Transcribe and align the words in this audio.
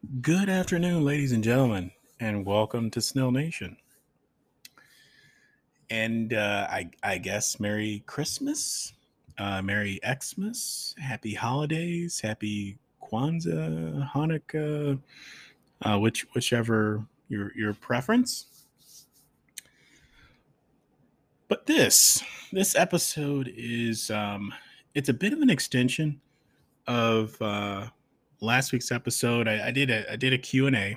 Good 0.00 0.48
afternoon, 0.48 1.04
ladies 1.04 1.30
and 1.30 1.44
gentlemen, 1.44 1.90
and 2.18 2.46
welcome 2.46 2.90
to 2.92 3.02
Snell 3.02 3.30
Nation. 3.30 3.76
And 5.90 6.32
uh, 6.32 6.66
I, 6.70 6.90
I 7.02 7.18
guess 7.18 7.60
Merry 7.60 8.02
Christmas, 8.06 8.94
uh, 9.36 9.60
Merry 9.60 10.00
Xmas, 10.02 10.94
Happy 10.98 11.34
Holidays, 11.34 12.18
Happy 12.18 12.78
Kwanzaa, 13.02 14.10
Hanukkah, 14.10 14.98
uh, 15.82 15.98
which 15.98 16.26
whichever 16.32 17.04
your 17.28 17.52
your 17.54 17.74
preference. 17.74 18.46
But 21.46 21.66
this 21.66 22.24
this 22.52 22.74
episode 22.74 23.52
is 23.54 24.10
um, 24.10 24.54
it's 24.94 25.10
a 25.10 25.14
bit 25.14 25.34
of 25.34 25.42
an 25.42 25.50
extension 25.50 26.22
of 26.86 27.40
uh, 27.42 27.88
last 28.40 28.72
week's 28.72 28.90
episode. 28.90 29.48
I, 29.48 29.68
I 29.68 29.70
did 29.70 29.90
a 29.90 30.10
I 30.12 30.16
did 30.16 30.32
a 30.32 30.38
Q 30.38 30.66
and 30.66 30.76
A, 30.76 30.96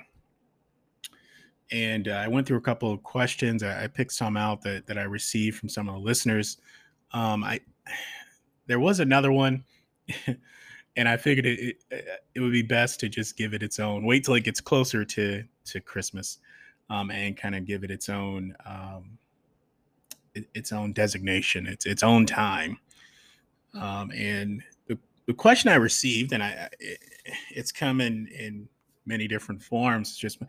and 1.71 2.07
uh, 2.07 2.11
I 2.11 2.27
went 2.27 2.47
through 2.47 2.57
a 2.57 2.61
couple 2.61 2.91
of 2.91 3.03
questions. 3.03 3.63
I, 3.63 3.85
I, 3.85 3.87
picked 3.87 4.13
some 4.13 4.37
out 4.37 4.61
that 4.63 4.87
that 4.87 4.97
I 4.97 5.03
received 5.03 5.57
from 5.57 5.69
some 5.69 5.87
of 5.87 5.95
the 5.95 6.01
listeners. 6.01 6.57
Um, 7.11 7.43
I 7.43 7.59
there 8.67 8.79
was 8.79 8.99
another 8.99 9.31
one. 9.31 9.63
and 10.95 11.09
I 11.09 11.17
figured 11.17 11.45
it, 11.45 11.77
it, 11.89 12.07
it 12.35 12.39
would 12.39 12.51
be 12.51 12.61
best 12.61 12.99
to 12.99 13.09
just 13.09 13.37
give 13.37 13.53
it 13.53 13.63
its 13.63 13.79
own. 13.79 14.05
Wait 14.05 14.23
till 14.23 14.35
it 14.35 14.43
gets 14.43 14.61
closer 14.61 15.03
to 15.05 15.43
to 15.65 15.79
Christmas, 15.79 16.39
um, 16.89 17.09
and 17.11 17.35
kind 17.37 17.55
of 17.55 17.65
give 17.65 17.83
it 17.83 17.91
its 17.91 18.09
own 18.09 18.55
um, 18.65 19.17
its 20.33 20.71
own 20.71 20.93
designation, 20.93 21.67
its 21.67 21.85
its 21.85 22.03
own 22.03 22.25
time. 22.25 22.77
Um, 23.73 24.11
and 24.11 24.61
the, 25.25 25.33
question 25.33 25.69
I 25.69 25.75
received, 25.75 26.33
and 26.33 26.43
I 26.43 26.69
it, 26.79 26.99
it's 27.51 27.71
come 27.71 28.01
in 28.01 28.27
in 28.27 28.67
many 29.05 29.27
different 29.27 29.61
forms. 29.61 30.15
just 30.15 30.39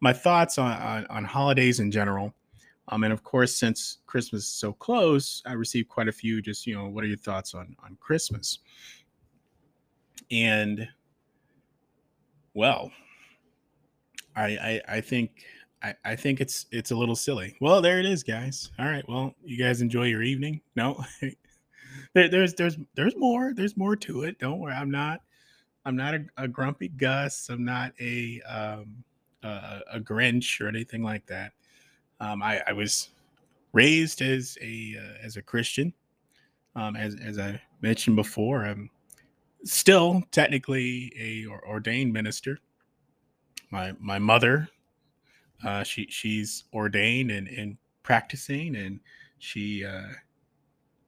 my 0.00 0.12
thoughts 0.12 0.58
on, 0.58 0.72
on, 0.72 1.06
on 1.06 1.24
holidays 1.24 1.80
in 1.80 1.90
general. 1.90 2.34
Um, 2.88 3.04
and 3.04 3.12
of 3.12 3.22
course, 3.22 3.56
since 3.56 3.98
Christmas 4.06 4.42
is 4.42 4.48
so 4.48 4.72
close, 4.72 5.42
I 5.46 5.52
received 5.52 5.88
quite 5.88 6.08
a 6.08 6.12
few. 6.12 6.42
Just 6.42 6.66
you 6.66 6.74
know, 6.76 6.88
what 6.88 7.04
are 7.04 7.08
your 7.08 7.16
thoughts 7.16 7.54
on 7.54 7.76
on 7.84 7.96
Christmas? 8.00 8.58
And 10.30 10.88
well, 12.54 12.90
I 14.34 14.44
I, 14.44 14.80
I 14.96 15.00
think 15.00 15.44
I, 15.82 15.94
I 16.04 16.16
think 16.16 16.40
it's 16.40 16.66
it's 16.70 16.90
a 16.90 16.96
little 16.96 17.16
silly. 17.16 17.56
Well, 17.60 17.80
there 17.80 17.98
it 17.98 18.06
is, 18.06 18.22
guys. 18.22 18.70
All 18.78 18.86
right. 18.86 19.06
Well, 19.08 19.34
you 19.44 19.56
guys 19.56 19.80
enjoy 19.80 20.06
your 20.06 20.22
evening. 20.22 20.60
No, 20.76 21.02
there, 22.14 22.28
there's 22.28 22.54
there's 22.54 22.76
there's 22.94 23.16
more. 23.16 23.52
There's 23.54 23.76
more 23.76 23.96
to 23.96 24.22
it. 24.22 24.38
Don't 24.38 24.58
worry. 24.58 24.74
I'm 24.74 24.90
not 24.90 25.20
I'm 25.84 25.96
not 25.96 26.14
a, 26.14 26.24
a 26.36 26.48
grumpy 26.48 26.88
Gus. 26.88 27.48
I'm 27.48 27.64
not 27.64 27.92
a 28.00 28.40
um, 28.42 29.04
a, 29.42 29.80
a, 29.94 30.00
Grinch 30.00 30.60
or 30.60 30.68
anything 30.68 31.02
like 31.02 31.26
that. 31.26 31.52
Um, 32.20 32.42
I, 32.42 32.62
I, 32.68 32.72
was 32.72 33.08
raised 33.72 34.22
as 34.22 34.56
a 34.60 34.96
uh, 34.98 35.26
as 35.26 35.36
a 35.36 35.42
Christian. 35.42 35.92
Um, 36.76 36.94
as 36.94 37.16
as 37.16 37.38
I 37.38 37.60
mentioned 37.80 38.16
before, 38.16 38.64
I'm 38.64 38.90
still 39.64 40.22
technically 40.30 41.12
a 41.18 41.46
ordained 41.66 42.12
minister. 42.12 42.58
My 43.70 43.92
my 43.98 44.18
mother, 44.18 44.68
uh, 45.64 45.82
she 45.82 46.06
she's 46.10 46.64
ordained 46.72 47.30
and, 47.30 47.48
and 47.48 47.76
practicing, 48.02 48.76
and 48.76 49.00
she 49.38 49.84
uh, 49.84 50.08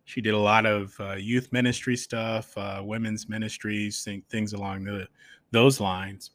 she 0.05 0.21
did 0.21 0.35
a 0.35 0.39
lot 0.39 0.67
of 0.67 0.95
uh, 1.01 1.15
youth 1.15 1.53
ministry 1.53 1.97
stuff, 1.97 2.57
uh, 2.57 2.81
women's 2.85 3.29
ministries, 3.29 4.07
things 4.31 4.53
along 4.53 4.85
the, 4.85 5.09
those 5.51 5.81
lines. 5.81 6.33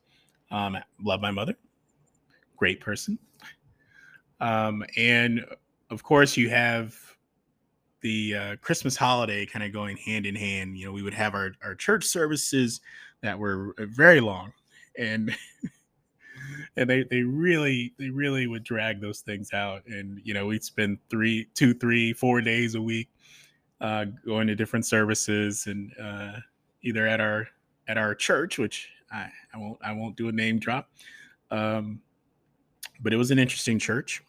Um, 0.51 0.77
love 1.03 1.21
my 1.21 1.31
mother, 1.31 1.55
great 2.57 2.81
person. 2.81 3.19
Um, 4.39 4.83
and 4.97 5.45
of 5.91 6.03
course, 6.03 6.35
you 6.35 6.49
have 6.49 6.95
the 8.01 8.35
uh, 8.35 8.55
Christmas 8.61 8.95
holiday 8.95 9.45
kind 9.45 9.63
of 9.63 9.71
going 9.71 9.97
hand 9.97 10.25
in 10.25 10.35
hand. 10.35 10.77
You 10.77 10.87
know, 10.87 10.91
we 10.91 11.03
would 11.03 11.13
have 11.13 11.35
our, 11.35 11.51
our 11.63 11.75
church 11.75 12.05
services 12.05 12.81
that 13.21 13.37
were 13.37 13.75
uh, 13.77 13.85
very 13.87 14.21
long, 14.21 14.51
and 14.97 15.35
and 16.77 16.89
they 16.89 17.03
they 17.03 17.21
really 17.21 17.93
they 17.99 18.09
really 18.09 18.47
would 18.47 18.63
drag 18.63 19.01
those 19.01 19.19
things 19.19 19.53
out. 19.53 19.83
And 19.85 20.21
you 20.23 20.33
know, 20.33 20.47
we'd 20.47 20.63
spend 20.63 20.97
three, 21.09 21.47
two, 21.53 21.73
three, 21.75 22.13
four 22.13 22.41
days 22.41 22.73
a 22.73 22.81
week 22.81 23.09
uh, 23.81 24.05
going 24.25 24.47
to 24.47 24.55
different 24.55 24.85
services 24.85 25.67
and 25.67 25.91
uh, 26.01 26.33
either 26.81 27.07
at 27.07 27.19
our 27.21 27.47
at 27.87 27.97
our 27.97 28.13
church, 28.13 28.57
which 28.57 28.89
I, 29.11 29.29
I 29.53 29.57
won't 29.57 29.79
I 29.83 29.91
won't 29.91 30.15
do 30.15 30.29
a 30.29 30.31
name 30.31 30.59
drop, 30.59 30.89
um, 31.51 32.01
but 33.01 33.13
it 33.13 33.17
was 33.17 33.31
an 33.31 33.39
interesting 33.39 33.79
church, 33.79 34.21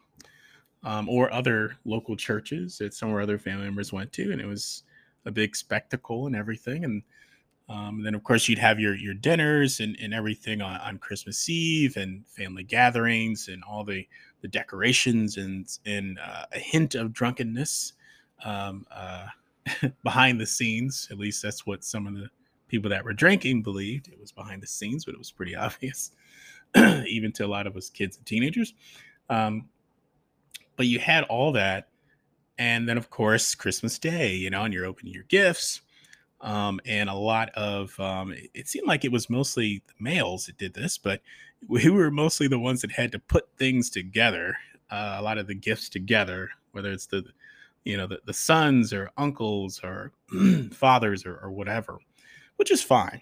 um, 0.82 1.08
or 1.08 1.32
other 1.32 1.76
local 1.84 2.16
churches 2.16 2.78
that 2.78 2.94
some 2.94 3.10
of 3.10 3.14
our 3.14 3.20
other 3.20 3.38
family 3.38 3.64
members 3.64 3.92
went 3.92 4.12
to, 4.14 4.32
and 4.32 4.40
it 4.40 4.46
was 4.46 4.84
a 5.26 5.30
big 5.30 5.54
spectacle 5.54 6.26
and 6.26 6.34
everything. 6.34 6.84
And, 6.84 7.02
um, 7.68 7.96
and 7.96 8.06
then 8.06 8.14
of 8.14 8.24
course 8.24 8.48
you'd 8.48 8.58
have 8.58 8.80
your 8.80 8.94
your 8.96 9.14
dinners 9.14 9.80
and, 9.80 9.96
and 10.00 10.14
everything 10.14 10.62
on, 10.62 10.80
on 10.80 10.98
Christmas 10.98 11.48
Eve 11.48 11.96
and 11.96 12.26
family 12.26 12.62
gatherings 12.62 13.48
and 13.48 13.62
all 13.64 13.84
the 13.84 14.06
the 14.40 14.48
decorations 14.48 15.36
and 15.36 15.68
and 15.86 16.18
uh, 16.18 16.46
a 16.52 16.58
hint 16.58 16.94
of 16.94 17.12
drunkenness. 17.12 17.92
Um, 18.42 18.86
uh, 18.90 19.26
behind 20.04 20.40
the 20.40 20.46
scenes. 20.46 21.08
At 21.10 21.18
least 21.18 21.42
that's 21.42 21.66
what 21.66 21.84
some 21.84 22.06
of 22.06 22.14
the 22.14 22.28
people 22.68 22.90
that 22.90 23.04
were 23.04 23.12
drinking 23.12 23.62
believed. 23.62 24.08
It 24.08 24.20
was 24.20 24.32
behind 24.32 24.62
the 24.62 24.66
scenes, 24.66 25.04
but 25.04 25.14
it 25.14 25.18
was 25.18 25.30
pretty 25.30 25.56
obvious, 25.56 26.12
even 26.76 27.32
to 27.32 27.46
a 27.46 27.48
lot 27.48 27.66
of 27.66 27.76
us 27.76 27.90
kids 27.90 28.16
and 28.16 28.26
teenagers. 28.26 28.74
Um, 29.28 29.68
but 30.76 30.86
you 30.86 30.98
had 30.98 31.24
all 31.24 31.52
that. 31.52 31.88
And 32.58 32.88
then, 32.88 32.98
of 32.98 33.08
course, 33.08 33.54
Christmas 33.54 33.98
Day, 33.98 34.34
you 34.34 34.50
know, 34.50 34.64
and 34.64 34.74
you're 34.74 34.84
opening 34.84 35.14
your 35.14 35.24
gifts. 35.24 35.80
Um, 36.42 36.80
and 36.86 37.10
a 37.10 37.14
lot 37.14 37.50
of 37.50 37.98
um, 38.00 38.34
it 38.54 38.66
seemed 38.66 38.86
like 38.86 39.04
it 39.04 39.12
was 39.12 39.28
mostly 39.28 39.82
the 39.86 39.94
males 39.98 40.46
that 40.46 40.56
did 40.56 40.74
this, 40.74 40.96
but 40.96 41.20
we 41.68 41.88
were 41.90 42.10
mostly 42.10 42.48
the 42.48 42.58
ones 42.58 42.80
that 42.80 42.92
had 42.92 43.12
to 43.12 43.18
put 43.18 43.48
things 43.58 43.90
together, 43.90 44.56
uh, 44.90 45.16
a 45.18 45.22
lot 45.22 45.38
of 45.38 45.46
the 45.46 45.54
gifts 45.54 45.88
together, 45.88 46.50
whether 46.72 46.90
it's 46.90 47.06
the 47.06 47.24
you 47.84 47.96
know, 47.96 48.06
the, 48.06 48.20
the 48.26 48.32
sons 48.32 48.92
or 48.92 49.10
uncles 49.16 49.80
or 49.82 50.12
fathers 50.72 51.24
or, 51.24 51.38
or 51.38 51.50
whatever, 51.50 51.98
which 52.56 52.70
is 52.70 52.82
fine. 52.82 53.20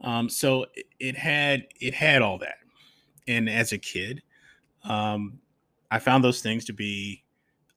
Um, 0.00 0.28
so 0.28 0.66
it, 0.98 1.16
had 1.16 1.66
it 1.80 1.94
had 1.94 2.22
all 2.22 2.38
that, 2.38 2.56
and 3.28 3.48
as 3.48 3.72
a 3.72 3.78
kid, 3.78 4.22
um, 4.84 5.38
I 5.90 5.98
found 5.98 6.24
those 6.24 6.42
things 6.42 6.64
to 6.64 6.72
be 6.72 7.22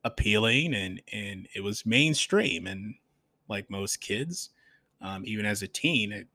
appealing 0.04 0.74
and 0.76 1.02
and 1.12 1.48
it 1.56 1.62
was 1.62 1.86
mainstream 1.86 2.68
and 2.68 2.96
like 3.48 3.70
most 3.70 4.02
kids, 4.02 4.52
um, 5.02 5.24
even 5.26 5.46
as 5.46 5.62
a 5.62 5.68
teen, 5.68 6.12
it 6.12 6.28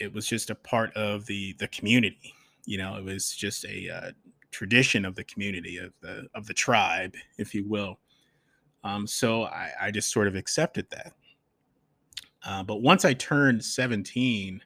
it 0.00 0.12
was 0.12 0.26
just 0.26 0.50
a 0.50 0.54
part 0.54 0.94
of 0.96 1.26
the 1.26 1.54
the 1.58 1.68
community. 1.68 2.34
You 2.64 2.78
know, 2.78 2.96
it 2.96 3.04
was 3.04 3.34
just 3.34 3.64
a 3.64 3.88
uh, 3.88 4.10
tradition 4.50 5.04
of 5.04 5.14
the 5.14 5.24
community 5.24 5.78
of 5.78 5.92
the 6.00 6.26
of 6.34 6.46
the 6.46 6.54
tribe, 6.54 7.14
if 7.38 7.54
you 7.54 7.64
will. 7.66 7.98
Um, 8.86 9.06
so 9.06 9.44
I, 9.44 9.70
I, 9.80 9.90
just 9.90 10.12
sort 10.12 10.28
of 10.28 10.36
accepted 10.36 10.86
that. 10.90 11.12
Uh, 12.44 12.62
but 12.62 12.82
once 12.82 13.04
I 13.04 13.14
turned 13.14 13.64
17, 13.64 14.62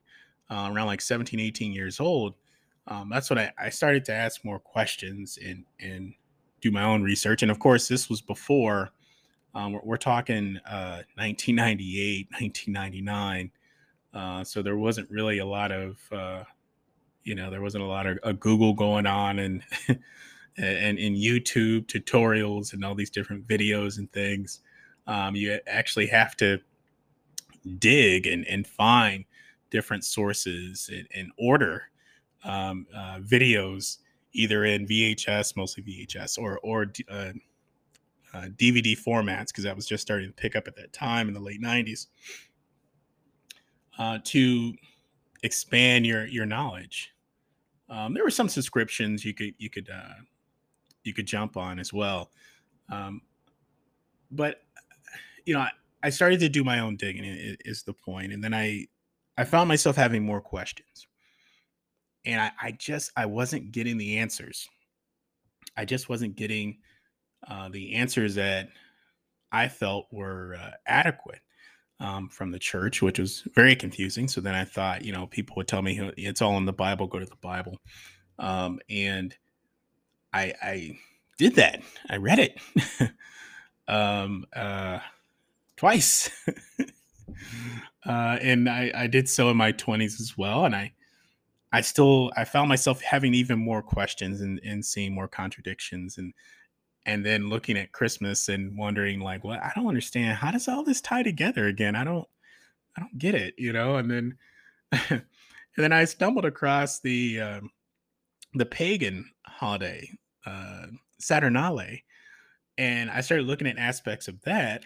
uh, 0.51 0.71
around 0.71 0.87
like 0.89 1.01
17, 1.01 1.41
18 1.41 1.73
years 1.73 2.01
old, 2.01 2.35
um, 2.87 3.09
that's 3.11 3.31
when 3.31 3.39
I, 3.39 3.51
I, 3.59 3.71
started 3.71 4.05
to 4.07 4.13
ask 4.13 4.45
more 4.45 4.59
questions 4.59 5.39
and, 5.43 5.65
and 5.81 6.13
do 6.61 6.71
my 6.71 6.83
own 6.83 7.03
research. 7.03 7.43
And 7.43 7.51
of 7.51 7.61
course, 7.61 7.89
this 7.89 8.11
was 8.11 8.21
before 8.21 8.91
um, 9.55 9.73
we're, 9.73 9.81
we're, 9.85 9.97
talking 9.97 10.59
uh, 10.67 11.01
1998, 11.17 12.29
1999. 12.31 13.51
Uh, 14.13 14.43
so 14.43 14.61
there 14.61 14.77
wasn't 14.77 15.09
really 15.09 15.39
a 15.39 15.47
lot 15.47 15.71
of, 15.71 15.97
uh, 16.11 16.43
you 17.23 17.37
know, 17.37 17.49
there 17.49 17.61
wasn't 17.61 17.85
a 17.85 17.87
lot 17.87 18.09
of 18.09 18.41
Google 18.41 18.75
going 18.75 19.07
on 19.07 19.39
and 19.39 19.63
and 20.57 20.99
in 20.99 21.15
YouTube 21.15 21.87
tutorials 21.87 22.73
and 22.73 22.85
all 22.85 22.95
these 22.95 23.11
different 23.11 23.47
videos 23.47 23.99
and 23.99 24.11
things. 24.13 24.61
Um, 25.07 25.35
you 25.35 25.59
actually 25.67 26.07
have 26.09 26.37
to 26.37 26.61
dig 27.79 28.27
and, 28.27 28.47
and 28.47 28.67
find 28.67 29.25
different 29.71 30.05
sources 30.05 30.91
and, 30.93 31.07
and 31.15 31.33
order 31.39 31.85
um, 32.45 32.87
uh, 32.95 33.19
videos 33.21 33.99
either 34.33 34.65
in 34.65 34.87
VHS, 34.87 35.57
mostly 35.57 35.83
VHS, 35.83 36.39
or 36.39 36.59
or 36.63 36.93
uh, 37.09 37.33
uh, 38.33 38.47
DVD 38.57 38.97
formats 38.97 39.49
because 39.49 39.65
that 39.65 39.77
was 39.77 39.87
just 39.87 40.03
starting 40.03 40.29
to 40.29 40.33
pick 40.33 40.55
up 40.55 40.69
at 40.69 40.77
that 40.77 40.93
time 40.93 41.29
in 41.29 41.35
the 41.35 41.41
late 41.41 41.61
'90s. 41.61 42.07
Uh, 43.99 44.19
to 44.25 44.73
expand 45.43 46.07
your 46.07 46.27
your 46.27 46.47
knowledge, 46.47 47.13
um, 47.89 48.15
there 48.15 48.25
were 48.25 48.31
some 48.31 48.49
subscriptions 48.49 49.25
you 49.25 49.35
could 49.35 49.55
you 49.59 49.69
could 49.69 49.89
uh, 49.91 50.15
you 51.05 51.15
could 51.15 51.27
jump 51.27 51.57
on 51.57 51.79
as 51.79 51.93
well. 51.93 52.31
Um, 52.91 53.23
but 54.31 54.63
you 55.47 55.55
know, 55.55 55.61
I, 55.61 55.71
I, 56.03 56.11
started 56.11 56.41
to 56.41 56.49
do 56.49 56.65
my 56.65 56.81
own 56.81 56.97
digging 56.97 57.25
is 57.65 57.83
the 57.83 57.93
point, 57.93 58.33
and 58.33 58.43
then 58.43 58.55
I 58.55 58.87
I 59.37 59.45
found 59.45 59.69
myself 59.69 59.97
having 59.97 60.25
more 60.25 60.41
questions. 60.41 61.07
and 62.25 62.41
I, 62.41 62.51
I 62.61 62.73
just 62.73 63.11
I 63.17 63.27
wasn't 63.27 63.73
getting 63.73 63.97
the 63.97 64.19
answers. 64.19 64.69
I 65.77 65.85
just 65.85 66.09
wasn't 66.09 66.37
getting 66.37 66.79
uh, 67.49 67.69
the 67.71 67.95
answers 67.95 68.35
that 68.35 68.69
I 69.53 69.69
felt 69.69 70.07
were 70.11 70.57
uh, 70.61 70.73
adequate 70.87 71.41
um, 72.01 72.29
from 72.29 72.51
the 72.51 72.59
church, 72.59 73.03
which 73.03 73.19
was 73.19 73.43
very 73.55 73.77
confusing. 73.77 74.29
So 74.29 74.41
then 74.41 74.55
I 74.55 74.65
thought, 74.65 75.05
you 75.05 75.13
know, 75.13 75.27
people 75.27 75.57
would 75.57 75.69
tell 75.69 75.83
me 75.83 76.11
it's 76.17 76.43
all 76.43 76.57
in 76.57 76.65
the 76.65 76.73
Bible, 76.73 77.07
go 77.07 77.19
to 77.19 77.27
the 77.27 77.37
Bible. 77.37 77.79
Um, 78.39 78.81
and 78.89 79.37
I, 80.33 80.55
I 80.63 80.99
did 81.39 81.57
that. 81.57 81.83
I 82.09 82.17
read 82.17 82.39
it 82.39 82.59
um, 83.89 84.47
uh, 84.55 85.01
twice. 85.77 86.31
uh, 88.07 88.39
and 88.41 88.69
I, 88.69 88.93
I 88.95 89.07
did 89.07 89.29
so 89.29 89.51
in 89.51 89.57
my 89.57 89.73
20s 89.73 90.21
as 90.21 90.35
well. 90.37 90.65
And 90.65 90.75
I, 90.75 90.93
I 91.73 91.81
still 91.83 92.33
I 92.37 92.45
found 92.45 92.69
myself 92.69 93.01
having 93.01 93.33
even 93.35 93.59
more 93.59 93.83
questions 93.83 94.41
and, 94.41 94.61
and 94.65 94.85
seeing 94.85 95.15
more 95.15 95.29
contradictions 95.29 96.19
and 96.19 96.35
and 97.07 97.25
then 97.25 97.49
looking 97.49 97.79
at 97.79 97.93
Christmas 97.93 98.49
and 98.49 98.77
wondering 98.77 99.21
like, 99.21 99.43
well, 99.43 99.59
I 99.59 99.73
don't 99.75 99.87
understand. 99.87 100.37
How 100.37 100.51
does 100.51 100.69
all 100.69 100.85
this 100.85 101.01
tie 101.01 101.23
together 101.23 101.67
again? 101.67 101.97
I 101.97 102.05
don't 102.05 102.27
I 102.97 103.01
don't 103.01 103.19
get 103.19 103.35
it, 103.35 103.55
you 103.57 103.73
know? 103.73 103.97
And 103.97 104.11
then 104.11 104.39
and 105.11 105.23
then 105.77 105.93
I 105.93 106.05
stumbled 106.05 106.45
across 106.45 107.01
the 107.01 107.41
um, 107.41 107.71
the 108.55 108.67
pagan 108.67 109.31
holiday, 109.47 110.11
uh, 110.47 110.87
Saturnalia, 111.19 111.99
and 112.79 113.11
I 113.11 113.21
started 113.21 113.47
looking 113.47 113.67
at 113.67 113.79
aspects 113.79 114.29
of 114.29 114.41
that 114.43 114.85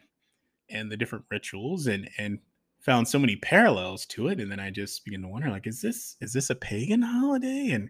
and 0.70 0.90
the 0.90 0.96
different 0.96 1.24
rituals 1.30 1.86
and 1.86 2.08
and 2.18 2.38
found 2.80 3.08
so 3.08 3.18
many 3.18 3.36
parallels 3.36 4.04
to 4.04 4.28
it 4.28 4.40
and 4.40 4.50
then 4.50 4.60
i 4.60 4.68
just 4.68 5.04
began 5.06 5.22
to 5.22 5.28
wonder 5.28 5.48
like 5.48 5.66
is 5.66 5.80
this 5.80 6.16
is 6.20 6.32
this 6.32 6.50
a 6.50 6.54
pagan 6.54 7.00
holiday? 7.00 7.70
And 7.70 7.88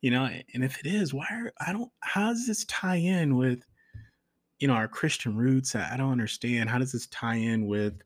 you 0.00 0.10
know 0.10 0.24
and 0.54 0.64
if 0.64 0.78
it 0.78 0.86
is 0.86 1.12
why 1.12 1.26
are, 1.30 1.52
i 1.60 1.72
don't 1.72 1.90
how 2.00 2.28
does 2.30 2.46
this 2.46 2.64
tie 2.64 2.96
in 2.96 3.36
with 3.36 3.66
you 4.58 4.68
know 4.68 4.74
our 4.74 4.88
christian 4.88 5.36
roots? 5.36 5.74
I 5.74 5.96
don't 5.96 6.12
understand. 6.12 6.70
How 6.70 6.78
does 6.78 6.92
this 6.92 7.06
tie 7.08 7.36
in 7.36 7.66
with 7.66 8.00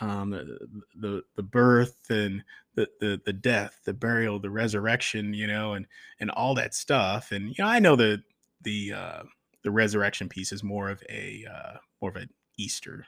um 0.00 0.30
the 0.30 0.58
the, 0.96 1.22
the 1.36 1.42
birth 1.42 2.10
and 2.10 2.42
the, 2.74 2.88
the 3.00 3.20
the 3.26 3.32
death 3.32 3.80
the 3.84 3.92
burial 3.92 4.38
the 4.38 4.50
resurrection 4.50 5.34
you 5.34 5.46
know 5.46 5.74
and 5.74 5.86
and 6.20 6.30
all 6.30 6.54
that 6.54 6.74
stuff? 6.74 7.32
And 7.32 7.48
you 7.48 7.54
know 7.58 7.66
i 7.66 7.78
know 7.78 7.96
the 7.96 8.22
the 8.62 8.92
uh 8.92 9.22
the 9.64 9.70
resurrection 9.70 10.28
piece 10.28 10.52
is 10.52 10.62
more 10.62 10.88
of 10.90 11.02
a 11.08 11.44
uh 11.52 11.76
more 12.00 12.10
of 12.10 12.16
an 12.16 12.28
easter 12.58 13.06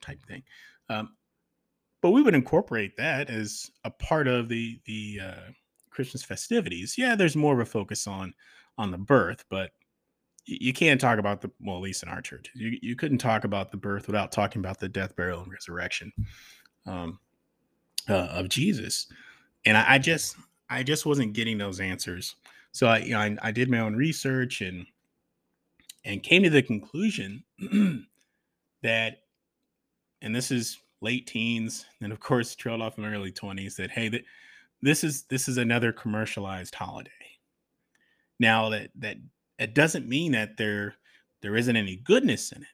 type 0.00 0.20
thing 0.26 0.42
um 0.90 1.10
but 2.04 2.10
we 2.10 2.20
would 2.20 2.34
incorporate 2.34 2.98
that 2.98 3.30
as 3.30 3.70
a 3.84 3.90
part 3.90 4.28
of 4.28 4.50
the 4.50 4.78
the 4.84 5.20
uh, 5.22 5.50
Christmas 5.88 6.22
festivities. 6.22 6.98
Yeah, 6.98 7.16
there's 7.16 7.34
more 7.34 7.54
of 7.54 7.60
a 7.60 7.64
focus 7.64 8.06
on 8.06 8.34
on 8.76 8.90
the 8.90 8.98
birth, 8.98 9.42
but 9.48 9.70
you 10.44 10.74
can't 10.74 11.00
talk 11.00 11.18
about 11.18 11.40
the 11.40 11.50
well, 11.60 11.76
at 11.76 11.82
least 11.82 12.02
in 12.02 12.10
our 12.10 12.20
church, 12.20 12.50
you 12.54 12.76
you 12.82 12.94
couldn't 12.94 13.16
talk 13.16 13.44
about 13.44 13.70
the 13.70 13.78
birth 13.78 14.06
without 14.06 14.32
talking 14.32 14.60
about 14.60 14.78
the 14.78 14.88
death, 14.88 15.16
burial, 15.16 15.42
and 15.42 15.50
resurrection 15.50 16.12
um, 16.84 17.18
uh, 18.06 18.28
of 18.32 18.50
Jesus. 18.50 19.06
And 19.64 19.74
I, 19.74 19.94
I, 19.94 19.98
just 19.98 20.36
I 20.68 20.82
just 20.82 21.06
wasn't 21.06 21.32
getting 21.32 21.56
those 21.56 21.80
answers. 21.80 22.36
So 22.72 22.86
I 22.86 22.98
you 22.98 23.12
know 23.12 23.20
I, 23.20 23.34
I 23.40 23.50
did 23.50 23.70
my 23.70 23.78
own 23.78 23.96
research 23.96 24.60
and 24.60 24.84
and 26.04 26.22
came 26.22 26.42
to 26.42 26.50
the 26.50 26.62
conclusion 26.62 27.44
that, 28.82 29.18
and 30.20 30.34
this 30.34 30.50
is 30.50 30.78
late 31.00 31.26
teens, 31.26 31.84
and 32.00 32.12
of 32.12 32.20
course 32.20 32.54
trailed 32.54 32.82
off 32.82 32.98
in 32.98 33.04
my 33.04 33.10
early 33.10 33.32
20s 33.32 33.76
that 33.76 33.90
hey, 33.90 34.08
that 34.08 34.24
this 34.82 35.04
is 35.04 35.24
this 35.24 35.48
is 35.48 35.56
another 35.56 35.92
commercialized 35.92 36.74
holiday. 36.74 37.10
Now 38.38 38.70
that 38.70 38.90
that 38.96 39.16
it 39.58 39.74
doesn't 39.74 40.08
mean 40.08 40.32
that 40.32 40.56
there 40.56 40.96
there 41.42 41.56
isn't 41.56 41.76
any 41.76 41.96
goodness 41.96 42.52
in 42.52 42.62
it, 42.62 42.68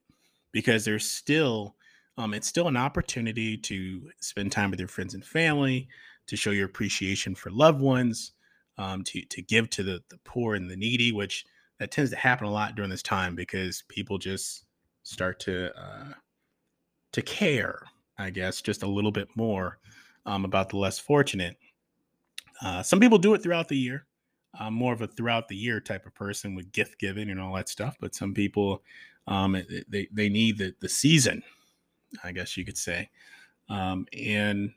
because 0.53 0.85
there's 0.85 1.09
still 1.09 1.77
um, 2.17 2.35
it's 2.35 2.49
still 2.49 2.69
an 2.69 2.77
opportunity 2.77 3.57
to 3.57 4.11
spend 4.21 4.53
time 4.53 4.71
with 4.71 4.81
your 4.81 4.89
friends 4.89 5.15
and 5.15 5.25
family, 5.25 5.89
to 6.27 6.37
show 6.37 6.51
your 6.51 6.67
appreciation 6.67 7.35
for 7.35 7.51
loved 7.51 7.81
ones, 7.81 8.33
um, 8.79 9.05
to 9.05 9.23
to 9.27 9.43
give 9.43 9.71
to 9.71 9.83
the 9.83 10.03
the 10.09 10.19
poor 10.25 10.55
and 10.55 10.71
the 10.71 10.77
needy, 10.77 11.13
which 11.13 11.45
that 11.81 11.91
tends 11.91 12.13
to 12.13 12.17
happen 12.17 12.47
a 12.47 12.51
lot 12.51 12.77
during 12.77 12.91
this 12.91 13.03
time 13.03 13.35
because 13.35 13.83
people 13.89 14.17
just 14.17 14.67
start 15.03 15.41
to 15.41 15.77
uh, 15.77 16.13
to 17.11 17.23
care 17.23 17.83
I 18.21 18.31
guess, 18.31 18.61
just 18.61 18.83
a 18.83 18.87
little 18.87 19.11
bit 19.11 19.29
more 19.35 19.79
um, 20.27 20.45
about 20.45 20.69
the 20.69 20.77
less 20.77 20.99
fortunate. 20.99 21.57
Uh, 22.63 22.83
some 22.83 23.01
people 23.01 23.19
do 23.19 23.35
it 23.35 23.43
throughout 23.43 23.69
the 23.69 23.77
year. 23.77 24.07
I'm 24.59 24.75
more 24.75 24.93
of 24.93 25.01
a 25.01 25.07
throughout 25.07 25.49
the 25.49 25.57
year 25.57 25.81
type 25.81 26.07
of 26.07 26.15
person 26.15 26.55
with 26.55 26.73
gift 26.73 26.99
giving 26.99 27.31
and 27.31 27.41
all 27.41 27.55
that 27.55 27.69
stuff. 27.69 27.97
But 28.01 28.15
some 28.15 28.35
people, 28.35 28.83
um, 29.27 29.61
they 29.89 30.09
they 30.13 30.29
need 30.29 30.59
the 30.59 30.75
the 30.81 30.89
season, 30.89 31.43
I 32.23 32.33
guess 32.33 32.57
you 32.57 32.65
could 32.65 32.77
say, 32.77 33.09
um, 33.69 34.07
and 34.13 34.73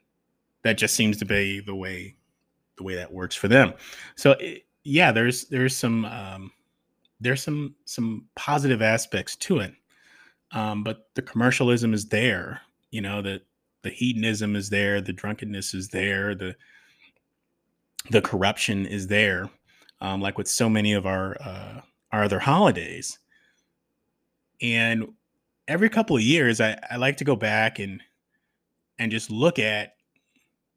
that 0.62 0.78
just 0.78 0.94
seems 0.94 1.18
to 1.18 1.24
be 1.24 1.60
the 1.60 1.74
way 1.74 2.16
the 2.76 2.84
way 2.84 2.94
that 2.94 3.12
works 3.12 3.36
for 3.36 3.48
them. 3.48 3.74
So 4.16 4.32
it, 4.32 4.64
yeah, 4.84 5.12
there's 5.12 5.46
there's 5.46 5.76
some 5.76 6.04
um, 6.06 6.52
there's 7.20 7.42
some 7.42 7.74
some 7.84 8.26
positive 8.36 8.82
aspects 8.82 9.36
to 9.36 9.58
it, 9.58 9.72
um, 10.52 10.82
but 10.84 11.08
the 11.14 11.22
commercialism 11.22 11.94
is 11.94 12.08
there 12.08 12.60
you 12.90 13.00
know 13.00 13.22
that 13.22 13.42
the 13.82 13.90
hedonism 13.90 14.56
is 14.56 14.70
there 14.70 15.00
the 15.00 15.12
drunkenness 15.12 15.74
is 15.74 15.88
there 15.88 16.34
the 16.34 16.54
the 18.10 18.22
corruption 18.22 18.86
is 18.86 19.06
there 19.06 19.50
um, 20.00 20.20
like 20.20 20.36
with 20.36 20.48
so 20.48 20.68
many 20.68 20.92
of 20.92 21.06
our 21.06 21.36
uh, 21.40 21.80
our 22.12 22.24
other 22.24 22.38
holidays. 22.38 23.18
And 24.60 25.08
every 25.66 25.88
couple 25.88 26.14
of 26.16 26.22
years 26.22 26.60
I, 26.60 26.78
I 26.90 26.96
like 26.96 27.16
to 27.18 27.24
go 27.24 27.36
back 27.36 27.78
and 27.78 28.00
and 28.98 29.10
just 29.10 29.30
look 29.30 29.58
at 29.58 29.94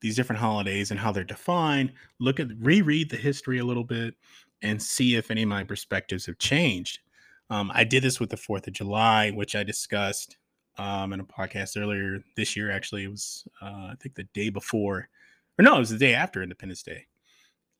these 0.01 0.15
different 0.15 0.39
holidays 0.39 0.91
and 0.91 0.99
how 0.99 1.11
they're 1.11 1.23
defined 1.23 1.91
look 2.19 2.39
at 2.39 2.47
reread 2.59 3.09
the 3.09 3.17
history 3.17 3.59
a 3.59 3.65
little 3.65 3.83
bit 3.83 4.15
and 4.61 4.81
see 4.81 5.15
if 5.15 5.29
any 5.31 5.43
of 5.43 5.49
my 5.49 5.63
perspectives 5.63 6.25
have 6.25 6.37
changed 6.37 6.99
um, 7.49 7.71
i 7.73 7.83
did 7.83 8.03
this 8.03 8.19
with 8.19 8.29
the 8.29 8.37
fourth 8.37 8.67
of 8.67 8.73
july 8.73 9.29
which 9.31 9.55
i 9.55 9.63
discussed 9.63 10.37
um, 10.77 11.13
in 11.13 11.19
a 11.19 11.25
podcast 11.25 11.79
earlier 11.79 12.23
this 12.35 12.55
year. 12.55 12.71
Actually, 12.71 13.03
it 13.03 13.11
was 13.11 13.47
uh, 13.61 13.89
I 13.91 13.95
think 13.99 14.15
the 14.15 14.23
day 14.33 14.49
before, 14.49 15.09
or 15.57 15.63
no, 15.63 15.75
it 15.75 15.79
was 15.79 15.89
the 15.89 15.97
day 15.97 16.13
after 16.13 16.43
Independence 16.43 16.83
Day, 16.83 17.07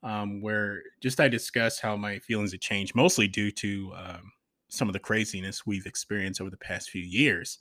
um, 0.03 0.41
where 0.41 0.81
just 1.01 1.19
I 1.19 1.27
discussed 1.27 1.81
how 1.81 1.95
my 1.95 2.19
feelings 2.19 2.51
had 2.51 2.61
changed, 2.61 2.95
mostly 2.95 3.27
due 3.27 3.51
to 3.51 3.93
um, 3.95 4.31
some 4.69 4.89
of 4.89 4.93
the 4.93 4.99
craziness 4.99 5.65
we've 5.65 5.85
experienced 5.85 6.41
over 6.41 6.49
the 6.49 6.57
past 6.57 6.89
few 6.89 7.03
years, 7.03 7.59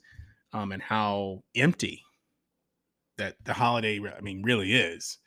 um, 0.53 0.71
and 0.71 0.81
how 0.81 1.43
empty 1.55 2.03
that 3.17 3.35
the 3.45 3.53
holiday, 3.53 3.99
I 3.99 4.21
mean, 4.21 4.43
really 4.43 4.73
is. 4.73 5.19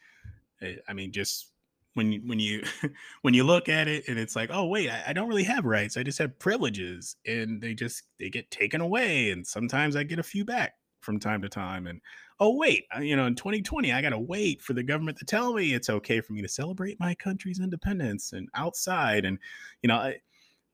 I 0.88 0.92
mean, 0.92 1.10
just 1.10 1.52
when 1.94 2.12
you 2.12 2.20
when 2.24 2.38
you 2.38 2.62
when 3.22 3.34
you 3.34 3.44
look 3.44 3.68
at 3.68 3.88
it 3.88 4.04
and 4.08 4.18
it's 4.18 4.36
like 4.36 4.50
oh 4.52 4.66
wait 4.66 4.90
I, 4.90 5.04
I, 5.08 5.12
don't 5.12 5.28
really 5.28 5.44
have 5.44 5.64
rights. 5.64 5.96
I 5.96 6.02
just 6.02 6.18
have 6.18 6.38
privileges 6.38 7.16
and 7.26 7.60
they 7.60 7.74
just 7.74 8.04
they 8.18 8.30
get 8.30 8.50
taken 8.50 8.80
away 8.80 9.30
and 9.30 9.46
sometimes 9.46 9.96
i 9.96 10.02
get 10.02 10.18
a 10.18 10.24
few 10.24 10.44
back 10.44 10.74
from 11.00 11.18
time 11.18 11.42
to 11.42 11.48
time 11.48 11.86
and 11.86 12.00
oh 12.40 12.56
wait 12.56 12.84
you 13.00 13.16
know 13.16 13.26
in 13.26 13.34
2020 13.34 13.92
i 13.92 14.02
gotta 14.02 14.18
wait 14.18 14.60
for 14.60 14.74
the 14.74 14.82
government 14.82 15.18
to 15.18 15.24
tell 15.24 15.54
me 15.54 15.72
it's 15.72 15.90
okay 15.90 16.20
for 16.20 16.32
me 16.32 16.42
to 16.42 16.48
celebrate 16.48 17.00
my 17.00 17.14
country's 17.14 17.60
independence 17.60 18.32
and 18.32 18.48
outside 18.54 19.24
and 19.24 19.38
you 19.82 19.88
know 19.88 20.00
it, 20.02 20.22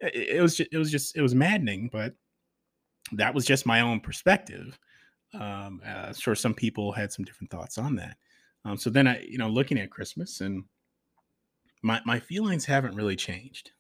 it 0.01 0.43
was 0.43 0.57
just 0.57 0.69
it 0.73 0.79
was 0.79 0.91
just 0.91 1.17
it 1.17 1.23
was 1.23 1.35
maddening 1.35 1.89
but 1.93 2.15
that 3.13 3.35
was 3.35 3.47
just 3.47 3.67
my 3.67 3.81
own 3.81 4.01
perspective 4.01 4.79
um 5.35 5.81
uh, 5.87 6.13
sure 6.13 6.35
some 6.35 6.55
people 6.55 6.93
had 6.93 7.13
some 7.13 7.25
different 7.25 7.51
thoughts 7.51 7.79
on 7.79 7.97
that. 7.97 8.17
Um, 8.65 8.77
so 8.77 8.91
then 8.91 9.07
i 9.07 9.21
you 9.21 9.39
know 9.39 9.49
looking 9.49 9.79
at 9.79 9.91
christmas 9.91 10.41
and 10.41 10.65
my 11.87 12.01
my 12.05 12.19
feelings 12.19 12.65
haven't 12.65 12.97
really 12.97 13.17
changed. 13.17 13.71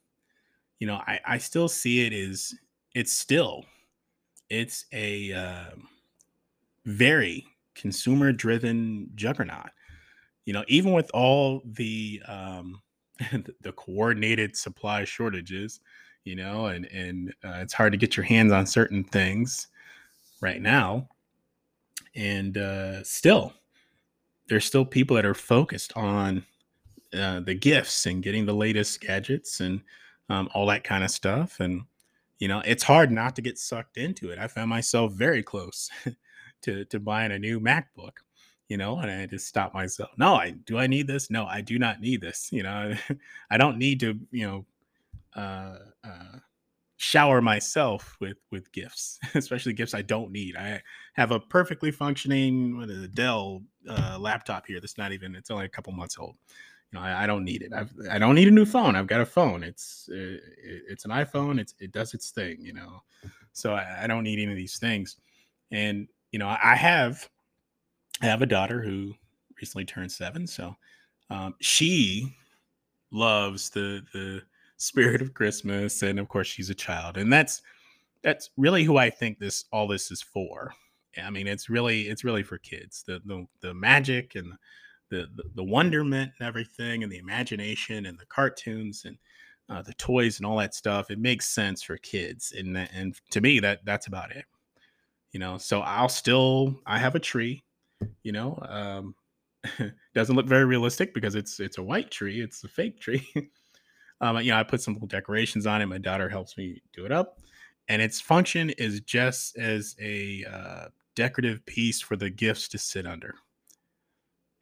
You 0.78 0.86
know, 0.86 1.02
I 1.06 1.18
I 1.26 1.38
still 1.38 1.68
see 1.68 2.06
it 2.06 2.12
as 2.12 2.54
it's 2.94 3.12
still 3.12 3.64
it's 4.48 4.86
a 4.92 5.32
uh, 5.32 5.70
very 6.84 7.44
consumer 7.75 8.32
driven 8.32 9.10
juggernaut. 9.16 9.70
You 10.44 10.52
know, 10.52 10.64
even 10.68 10.92
with 10.92 11.10
all 11.12 11.62
the 11.64 12.22
um, 12.28 12.80
the 13.60 13.72
coordinated 13.72 14.56
supply 14.56 15.04
shortages, 15.04 15.80
you 16.25 16.36
know, 16.36 16.66
and 16.66 16.86
and 16.86 17.34
uh, 17.44 17.58
it's 17.58 17.75
hard 17.75 17.92
to 17.92 17.98
get 17.98 18.16
your 18.16 18.25
hands 18.25 18.52
on 18.52 18.66
certain 18.66 19.02
things 19.02 19.66
right 20.40 20.62
now. 20.62 21.08
And 22.14 22.56
uh, 22.56 23.02
still, 23.02 23.52
there's 24.48 24.64
still 24.64 24.84
people 24.84 25.16
that 25.16 25.26
are 25.26 25.34
focused 25.34 25.92
on 25.96 26.44
uh, 27.14 27.40
the 27.40 27.54
gifts 27.54 28.06
and 28.06 28.22
getting 28.22 28.46
the 28.46 28.54
latest 28.54 29.00
gadgets 29.00 29.60
and 29.60 29.80
um, 30.28 30.48
all 30.54 30.66
that 30.66 30.84
kind 30.84 31.04
of 31.04 31.10
stuff. 31.10 31.60
And 31.60 31.82
you 32.38 32.48
know, 32.48 32.62
it's 32.64 32.82
hard 32.82 33.10
not 33.10 33.36
to 33.36 33.42
get 33.42 33.58
sucked 33.58 33.96
into 33.96 34.30
it. 34.30 34.38
I 34.38 34.46
found 34.46 34.68
myself 34.68 35.12
very 35.12 35.42
close 35.42 35.90
to 36.62 36.84
to 36.86 37.00
buying 37.00 37.32
a 37.32 37.38
new 37.38 37.60
MacBook, 37.60 38.18
you 38.68 38.76
know, 38.76 38.98
and 38.98 39.10
I 39.10 39.26
just 39.26 39.46
stop 39.46 39.72
myself. 39.75 40.10
No, 40.18 40.34
I 40.34 40.50
do 40.50 40.78
I 40.78 40.86
need 40.86 41.06
this? 41.06 41.30
No, 41.30 41.46
I 41.46 41.60
do 41.60 41.78
not 41.78 42.00
need 42.00 42.20
this. 42.20 42.48
You 42.52 42.62
know, 42.62 42.94
I 43.50 43.56
don't 43.56 43.78
need 43.78 44.00
to, 44.00 44.18
you 44.30 44.46
know, 44.46 44.66
uh, 45.34 45.78
uh, 46.04 46.38
shower 46.96 47.40
myself 47.40 48.16
with 48.20 48.38
with 48.50 48.72
gifts, 48.72 49.18
especially 49.34 49.72
gifts 49.72 49.94
I 49.94 50.02
don't 50.02 50.32
need. 50.32 50.56
I 50.56 50.82
have 51.14 51.30
a 51.30 51.40
perfectly 51.40 51.90
functioning 51.90 52.76
what 52.78 52.90
is 52.90 53.02
a 53.02 53.08
Dell 53.08 53.62
uh, 53.88 54.18
laptop 54.18 54.66
here. 54.66 54.80
That's 54.80 54.98
not 54.98 55.12
even. 55.12 55.34
It's 55.34 55.50
only 55.50 55.66
a 55.66 55.70
couple 55.70 55.92
months 55.92 56.18
old. 56.18 56.36
You 56.92 56.98
know, 56.98 57.04
I, 57.04 57.24
I 57.24 57.26
don't 57.26 57.44
need 57.44 57.62
it. 57.62 57.72
I've, 57.72 57.92
I 58.10 58.18
don't 58.18 58.34
need 58.34 58.48
a 58.48 58.52
new 58.52 58.64
phone. 58.64 58.96
I've 58.96 59.06
got 59.06 59.20
a 59.20 59.26
phone. 59.26 59.62
It's 59.62 60.08
uh, 60.10 60.14
it, 60.14 60.82
it's 60.88 61.04
an 61.04 61.10
iPhone. 61.10 61.60
It's 61.60 61.74
it 61.80 61.92
does 61.92 62.14
its 62.14 62.30
thing. 62.30 62.56
You 62.60 62.74
know, 62.74 63.02
so 63.52 63.74
I, 63.74 64.04
I 64.04 64.06
don't 64.06 64.24
need 64.24 64.38
any 64.38 64.52
of 64.52 64.56
these 64.56 64.78
things. 64.78 65.16
And 65.70 66.08
you 66.32 66.38
know, 66.38 66.48
I 66.48 66.76
have 66.76 67.28
I 68.22 68.26
have 68.26 68.42
a 68.42 68.46
daughter 68.46 68.82
who 68.82 69.14
recently 69.60 69.84
turned 69.84 70.12
seven. 70.12 70.46
So 70.46 70.76
um, 71.30 71.54
she 71.60 72.36
loves 73.10 73.70
the 73.70 74.02
the 74.12 74.42
spirit 74.76 75.22
of 75.22 75.34
Christmas, 75.34 76.02
and 76.02 76.18
of 76.18 76.28
course 76.28 76.46
she's 76.46 76.70
a 76.70 76.74
child, 76.74 77.16
and 77.16 77.32
that's 77.32 77.62
that's 78.22 78.50
really 78.56 78.84
who 78.84 78.96
I 78.96 79.10
think 79.10 79.38
this 79.38 79.64
all 79.72 79.86
this 79.86 80.10
is 80.10 80.22
for. 80.22 80.72
I 81.22 81.30
mean, 81.30 81.46
it's 81.46 81.70
really 81.70 82.02
it's 82.02 82.24
really 82.24 82.42
for 82.42 82.58
kids. 82.58 83.02
The 83.06 83.20
the 83.24 83.46
the 83.60 83.74
magic 83.74 84.34
and 84.34 84.52
the 85.10 85.28
the, 85.54 85.64
wonderment 85.64 86.32
and 86.38 86.46
everything, 86.46 87.02
and 87.02 87.10
the 87.10 87.18
imagination 87.18 88.06
and 88.06 88.18
the 88.18 88.26
cartoons 88.26 89.04
and 89.04 89.16
uh, 89.68 89.82
the 89.82 89.94
toys 89.94 90.38
and 90.38 90.46
all 90.46 90.56
that 90.58 90.75
stuff. 90.75 91.10
It 91.10 91.18
makes 91.18 91.46
sense 91.46 91.82
for 91.82 91.96
kids, 91.98 92.52
and 92.56 92.76
and 92.76 93.18
to 93.30 93.40
me 93.40 93.60
that 93.60 93.84
that's 93.84 94.06
about 94.06 94.34
it. 94.34 94.44
You 95.32 95.40
know, 95.40 95.58
so 95.58 95.80
I'll 95.80 96.08
still 96.08 96.80
I 96.86 96.98
have 96.98 97.14
a 97.14 97.20
tree. 97.20 97.62
You 98.22 98.32
know, 98.32 98.58
um, 98.68 99.14
doesn't 100.14 100.36
look 100.36 100.46
very 100.46 100.64
realistic 100.64 101.14
because 101.14 101.34
it's 101.34 101.60
it's 101.60 101.78
a 101.78 101.82
white 101.82 102.10
tree. 102.10 102.40
It's 102.40 102.64
a 102.64 102.68
fake 102.68 103.00
tree. 103.00 103.26
Um, 104.22 104.38
you 104.38 104.50
know, 104.50 104.56
I 104.56 104.62
put 104.62 104.80
some 104.80 104.94
little 104.94 105.08
decorations 105.08 105.66
on 105.66 105.82
it. 105.82 105.86
My 105.86 105.98
daughter 105.98 106.30
helps 106.30 106.56
me 106.56 106.80
do 106.94 107.04
it 107.04 107.12
up, 107.12 107.38
and 107.88 108.00
its 108.00 108.18
function 108.18 108.70
is 108.70 109.00
just 109.00 109.58
as 109.58 109.94
a 110.00 110.42
uh, 110.50 110.88
decorative 111.14 111.66
piece 111.66 112.00
for 112.00 112.16
the 112.16 112.30
gifts 112.30 112.68
to 112.68 112.78
sit 112.78 113.06
under. 113.06 113.34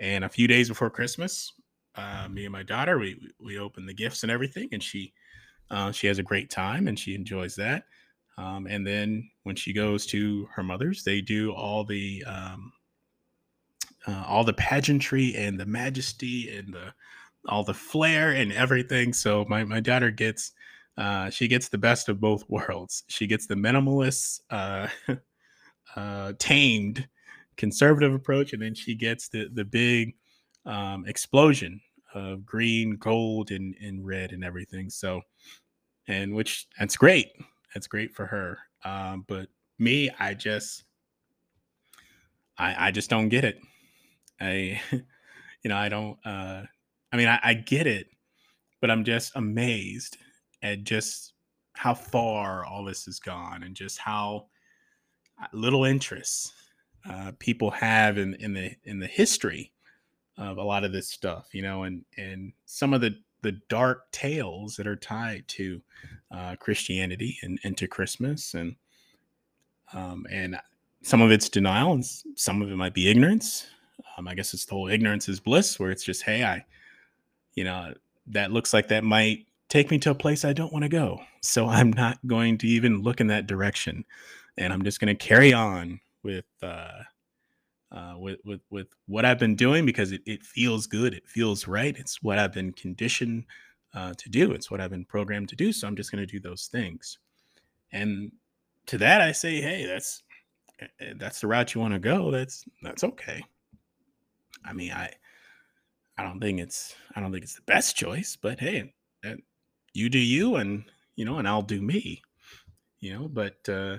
And 0.00 0.24
a 0.24 0.28
few 0.28 0.46
days 0.48 0.68
before 0.68 0.90
Christmas, 0.90 1.52
uh, 1.94 2.28
me 2.28 2.44
and 2.44 2.52
my 2.52 2.62
daughter 2.62 2.98
we 2.98 3.16
we 3.40 3.58
open 3.58 3.86
the 3.86 3.94
gifts 3.94 4.22
and 4.22 4.32
everything, 4.32 4.68
and 4.72 4.82
she 4.82 5.12
uh, 5.70 5.92
she 5.92 6.06
has 6.06 6.18
a 6.18 6.22
great 6.22 6.50
time 6.50 6.88
and 6.88 6.98
she 6.98 7.14
enjoys 7.14 7.54
that. 7.56 7.84
Um, 8.36 8.66
and 8.66 8.86
then 8.86 9.30
when 9.44 9.56
she 9.56 9.72
goes 9.72 10.06
to 10.06 10.48
her 10.54 10.62
mother's, 10.62 11.04
they 11.04 11.20
do 11.20 11.52
all 11.52 11.84
the 11.84 12.24
um, 12.26 12.72
uh, 14.06 14.24
all 14.26 14.44
the 14.44 14.52
pageantry 14.54 15.34
and 15.36 15.58
the 15.58 15.66
majesty 15.66 16.56
and 16.56 16.72
the 16.74 16.92
all 17.48 17.64
the 17.64 17.74
flair 17.74 18.32
and 18.32 18.52
everything. 18.52 19.12
So 19.12 19.44
my 19.48 19.64
my 19.64 19.80
daughter 19.80 20.10
gets 20.10 20.52
uh, 20.96 21.30
she 21.30 21.48
gets 21.48 21.68
the 21.68 21.78
best 21.78 22.08
of 22.08 22.20
both 22.20 22.44
worlds. 22.48 23.04
She 23.08 23.26
gets 23.26 23.46
the 23.46 23.54
minimalist, 23.54 24.40
uh, 24.50 24.88
uh, 25.96 26.32
tamed, 26.38 27.08
conservative 27.56 28.14
approach, 28.14 28.52
and 28.52 28.62
then 28.62 28.74
she 28.74 28.94
gets 28.94 29.28
the 29.28 29.48
the 29.52 29.64
big 29.64 30.14
um, 30.66 31.04
explosion 31.06 31.80
of 32.14 32.44
green, 32.44 32.96
gold, 32.96 33.50
and 33.50 33.74
and 33.80 34.06
red 34.06 34.32
and 34.32 34.44
everything. 34.44 34.90
So, 34.90 35.22
and 36.08 36.34
which 36.34 36.66
that's 36.78 36.96
great. 36.96 37.28
That's 37.74 37.86
great 37.86 38.14
for 38.14 38.26
her. 38.26 38.58
Um, 38.84 39.24
but 39.26 39.48
me, 39.78 40.10
I 40.18 40.34
just 40.34 40.84
I 42.58 42.88
I 42.88 42.90
just 42.90 43.10
don't 43.10 43.28
get 43.28 43.44
it. 43.44 43.58
I 44.40 44.80
you 44.92 45.68
know 45.68 45.76
I 45.76 45.88
don't. 45.88 46.18
Uh, 46.24 46.62
I 47.12 47.16
mean, 47.16 47.28
I, 47.28 47.38
I 47.42 47.54
get 47.54 47.86
it, 47.86 48.08
but 48.80 48.90
I'm 48.90 49.04
just 49.04 49.32
amazed 49.36 50.16
at 50.62 50.82
just 50.82 51.34
how 51.74 51.94
far 51.94 52.64
all 52.64 52.84
this 52.84 53.04
has 53.04 53.18
gone 53.18 53.62
and 53.62 53.74
just 53.74 53.98
how 53.98 54.46
uh, 55.40 55.46
little 55.52 55.84
interest 55.84 56.52
uh, 57.08 57.32
people 57.38 57.70
have 57.70 58.18
in, 58.18 58.34
in 58.34 58.54
the 58.54 58.72
in 58.84 58.98
the 58.98 59.06
history 59.06 59.72
of 60.36 60.58
a 60.58 60.62
lot 60.62 60.84
of 60.84 60.92
this 60.92 61.08
stuff, 61.08 61.48
you 61.52 61.62
know, 61.62 61.84
and 61.84 62.04
and 62.16 62.52
some 62.66 62.94
of 62.94 63.00
the 63.00 63.16
the 63.42 63.52
dark 63.68 64.10
tales 64.10 64.76
that 64.76 64.86
are 64.86 64.96
tied 64.96 65.44
to 65.46 65.80
uh, 66.30 66.56
Christianity 66.56 67.38
and, 67.42 67.58
and 67.62 67.76
to 67.76 67.86
Christmas 67.86 68.54
and 68.54 68.76
um, 69.92 70.26
and 70.30 70.58
some 71.02 71.20
of 71.20 71.30
it's 71.30 71.50
denial 71.50 71.92
and 71.92 72.04
some 72.36 72.62
of 72.62 72.70
it 72.70 72.76
might 72.76 72.94
be 72.94 73.10
ignorance. 73.10 73.66
Um, 74.16 74.26
I 74.26 74.34
guess 74.34 74.54
it's 74.54 74.64
the 74.64 74.74
whole 74.74 74.88
ignorance 74.88 75.28
is 75.28 75.38
bliss, 75.40 75.78
where 75.78 75.90
it's 75.90 76.02
just, 76.02 76.22
hey, 76.22 76.42
I 76.42 76.64
you 77.54 77.64
know, 77.64 77.94
that 78.28 78.52
looks 78.52 78.72
like 78.72 78.88
that 78.88 79.04
might 79.04 79.46
take 79.68 79.90
me 79.90 79.98
to 79.98 80.10
a 80.10 80.14
place 80.14 80.44
I 80.44 80.52
don't 80.52 80.72
want 80.72 80.84
to 80.84 80.88
go. 80.88 81.20
So 81.40 81.66
I'm 81.66 81.92
not 81.92 82.18
going 82.26 82.58
to 82.58 82.66
even 82.66 83.02
look 83.02 83.20
in 83.20 83.28
that 83.28 83.46
direction. 83.46 84.04
And 84.56 84.72
I'm 84.72 84.82
just 84.84 85.00
going 85.00 85.14
to 85.14 85.26
carry 85.26 85.52
on 85.52 86.00
with, 86.24 86.46
uh, 86.62 87.02
uh, 87.92 88.14
with, 88.18 88.40
with, 88.44 88.60
with 88.70 88.88
what 89.06 89.24
I've 89.24 89.38
been 89.38 89.54
doing 89.54 89.86
because 89.86 90.12
it, 90.12 90.22
it 90.26 90.42
feels 90.42 90.86
good. 90.86 91.14
It 91.14 91.28
feels 91.28 91.68
right. 91.68 91.96
It's 91.96 92.22
what 92.22 92.38
I've 92.38 92.52
been 92.52 92.72
conditioned 92.72 93.44
uh, 93.94 94.14
to 94.18 94.28
do. 94.28 94.52
It's 94.52 94.70
what 94.70 94.80
I've 94.80 94.90
been 94.90 95.04
programmed 95.04 95.48
to 95.50 95.56
do. 95.56 95.72
So 95.72 95.86
I'm 95.86 95.96
just 95.96 96.10
going 96.10 96.26
to 96.26 96.32
do 96.32 96.40
those 96.40 96.66
things. 96.66 97.18
And 97.92 98.32
to 98.86 98.98
that, 98.98 99.20
I 99.20 99.32
say, 99.32 99.60
Hey, 99.60 99.86
that's, 99.86 100.22
eh, 100.80 100.86
eh, 101.00 101.12
that's 101.16 101.40
the 101.40 101.46
route 101.46 101.74
you 101.74 101.80
want 101.80 101.94
to 101.94 102.00
go. 102.00 102.30
That's, 102.30 102.64
that's 102.82 103.04
okay. 103.04 103.44
I 104.64 104.72
mean, 104.72 104.90
I, 104.90 105.12
I 106.16 106.22
don't 106.22 106.40
think 106.40 106.60
it's 106.60 106.94
I 107.14 107.20
don't 107.20 107.32
think 107.32 107.44
it's 107.44 107.56
the 107.56 107.62
best 107.62 107.96
choice, 107.96 108.36
but 108.40 108.60
hey, 108.60 108.94
that, 109.22 109.38
you 109.92 110.08
do 110.08 110.18
you, 110.18 110.56
and 110.56 110.84
you 111.16 111.24
know, 111.24 111.38
and 111.38 111.48
I'll 111.48 111.62
do 111.62 111.80
me, 111.80 112.22
you 113.00 113.12
know. 113.12 113.28
But 113.28 113.68
uh, 113.68 113.98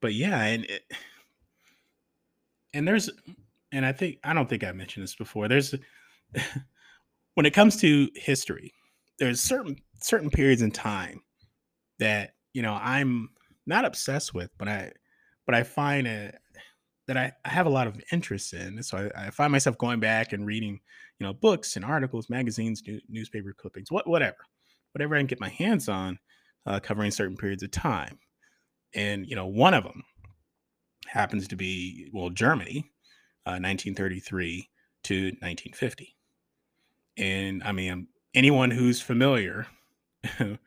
but 0.00 0.14
yeah, 0.14 0.42
and 0.42 0.64
it, 0.64 0.82
and 2.74 2.86
there's 2.86 3.10
and 3.72 3.86
I 3.86 3.92
think 3.92 4.18
I 4.24 4.34
don't 4.34 4.48
think 4.48 4.64
I 4.64 4.72
mentioned 4.72 5.04
this 5.04 5.14
before. 5.14 5.48
There's 5.48 5.74
when 7.34 7.46
it 7.46 7.54
comes 7.54 7.76
to 7.80 8.08
history, 8.14 8.72
there's 9.18 9.40
certain 9.40 9.76
certain 10.00 10.30
periods 10.30 10.62
in 10.62 10.70
time 10.70 11.22
that 11.98 12.34
you 12.52 12.62
know 12.62 12.74
I'm 12.74 13.30
not 13.66 13.84
obsessed 13.84 14.34
with, 14.34 14.50
but 14.58 14.68
I 14.68 14.92
but 15.46 15.54
I 15.54 15.62
find 15.62 16.06
it 16.06 16.36
that 17.08 17.16
I, 17.16 17.32
I 17.44 17.48
have 17.48 17.66
a 17.66 17.70
lot 17.70 17.86
of 17.86 18.00
interest 18.12 18.52
in. 18.52 18.82
So 18.82 19.10
I, 19.16 19.26
I, 19.26 19.30
find 19.30 19.50
myself 19.50 19.76
going 19.76 19.98
back 19.98 20.32
and 20.32 20.46
reading, 20.46 20.78
you 21.18 21.26
know, 21.26 21.32
books 21.32 21.74
and 21.74 21.84
articles, 21.84 22.30
magazines, 22.30 22.80
new, 22.86 23.00
newspaper 23.08 23.52
clippings, 23.52 23.90
what, 23.90 24.06
whatever, 24.06 24.36
whatever 24.92 25.16
I 25.16 25.18
can 25.18 25.26
get 25.26 25.40
my 25.40 25.48
hands 25.48 25.88
on, 25.88 26.18
uh, 26.64 26.78
covering 26.78 27.10
certain 27.10 27.36
periods 27.36 27.64
of 27.64 27.72
time. 27.72 28.20
And 28.94 29.26
you 29.26 29.34
know, 29.34 29.46
one 29.46 29.74
of 29.74 29.84
them 29.84 30.04
happens 31.06 31.48
to 31.48 31.56
be 31.56 32.08
well, 32.12 32.30
Germany, 32.30 32.90
uh, 33.46 33.58
1933 33.58 34.68
to 35.04 35.14
1950. 35.14 36.16
And 37.18 37.62
I 37.64 37.72
mean, 37.72 38.08
anyone 38.34 38.70
who's 38.70 39.00
familiar 39.00 39.66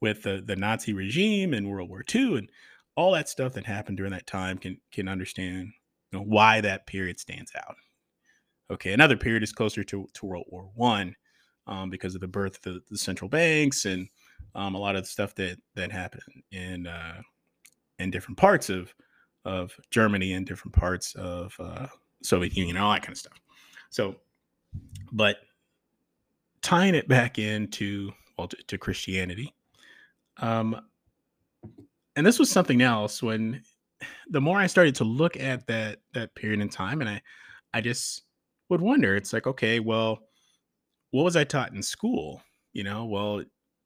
with 0.00 0.22
the, 0.22 0.42
the 0.44 0.56
Nazi 0.56 0.92
regime 0.92 1.54
and 1.54 1.68
World 1.68 1.88
War 1.88 2.04
II 2.12 2.38
and 2.38 2.50
all 2.96 3.12
that 3.12 3.28
stuff 3.28 3.52
that 3.54 3.64
happened 3.64 3.96
during 3.96 4.12
that 4.12 4.26
time 4.26 4.58
can 4.58 4.78
can 4.90 5.08
understand 5.08 5.72
you 6.10 6.18
know, 6.18 6.24
why 6.24 6.60
that 6.60 6.86
period 6.86 7.18
stands 7.18 7.52
out. 7.56 7.76
Okay, 8.70 8.92
another 8.92 9.16
period 9.16 9.42
is 9.42 9.52
closer 9.52 9.84
to, 9.84 10.08
to 10.14 10.26
World 10.26 10.46
War 10.48 10.70
One 10.74 11.14
um, 11.66 11.90
because 11.90 12.14
of 12.14 12.20
the 12.20 12.28
birth 12.28 12.56
of 12.56 12.62
the, 12.62 12.82
the 12.90 12.98
central 12.98 13.28
banks 13.28 13.84
and 13.84 14.08
um, 14.54 14.74
a 14.74 14.78
lot 14.78 14.96
of 14.96 15.02
the 15.02 15.08
stuff 15.08 15.34
that 15.36 15.58
that 15.74 15.92
happened 15.92 16.42
in 16.50 16.86
uh, 16.86 17.22
in 17.98 18.10
different 18.10 18.38
parts 18.38 18.68
of 18.68 18.94
of 19.44 19.72
Germany 19.90 20.34
and 20.34 20.46
different 20.46 20.74
parts 20.74 21.14
of 21.14 21.54
uh, 21.58 21.86
Soviet 22.22 22.56
Union, 22.56 22.76
all 22.76 22.92
that 22.92 23.02
kind 23.02 23.12
of 23.12 23.18
stuff. 23.18 23.40
So, 23.90 24.16
but 25.12 25.38
tying 26.62 26.94
it 26.94 27.08
back 27.08 27.38
into 27.38 28.12
well 28.38 28.48
to, 28.48 28.56
to 28.68 28.78
Christianity, 28.78 29.54
um, 30.38 30.80
and 32.16 32.26
this 32.26 32.38
was 32.38 32.50
something 32.50 32.82
else 32.82 33.22
when 33.22 33.62
the 34.30 34.40
more 34.40 34.58
I 34.58 34.66
started 34.66 34.94
to 34.96 35.04
look 35.04 35.36
at 35.36 35.66
that 35.66 35.98
that 36.14 36.34
period 36.34 36.60
in 36.60 36.68
time, 36.68 37.00
and 37.00 37.10
I 37.10 37.22
I 37.74 37.80
just 37.80 38.22
would 38.68 38.80
wonder. 38.80 39.16
It's 39.16 39.32
like, 39.32 39.46
okay, 39.46 39.80
well, 39.80 40.20
what 41.10 41.24
was 41.24 41.36
I 41.36 41.44
taught 41.44 41.72
in 41.72 41.82
school? 41.82 42.42
You 42.72 42.84
know, 42.84 43.04
well, 43.04 43.42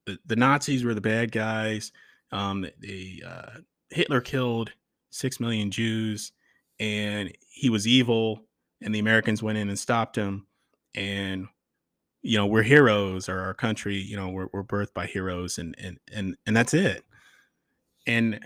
the, 0.06 0.18
the 0.26 0.36
Nazis 0.36 0.84
were 0.84 0.94
the 0.94 1.00
bad 1.00 1.32
guys. 1.32 1.92
Um, 2.32 2.66
the 2.78 3.22
uh, 3.26 3.50
Hitler 3.90 4.20
killed 4.20 4.72
six 5.16 5.40
million 5.40 5.70
Jews, 5.70 6.32
and 6.80 7.32
he 7.48 7.70
was 7.70 7.86
evil, 7.86 8.46
and 8.82 8.94
the 8.94 8.98
Americans 9.00 9.42
went 9.42 9.58
in 9.58 9.68
and 9.68 9.78
stopped 9.78 10.16
him. 10.16 10.46
And 10.94 11.48
you 12.22 12.38
know, 12.38 12.46
we're 12.46 12.62
heroes, 12.62 13.28
or 13.28 13.40
our 13.40 13.54
country, 13.54 13.96
you 13.96 14.16
know, 14.16 14.28
we're, 14.28 14.48
we're 14.52 14.64
birthed 14.64 14.94
by 14.94 15.06
heroes, 15.06 15.58
and 15.58 15.74
and 15.78 15.98
and 16.12 16.36
and 16.46 16.56
that's 16.56 16.74
it. 16.74 17.04
And 18.06 18.40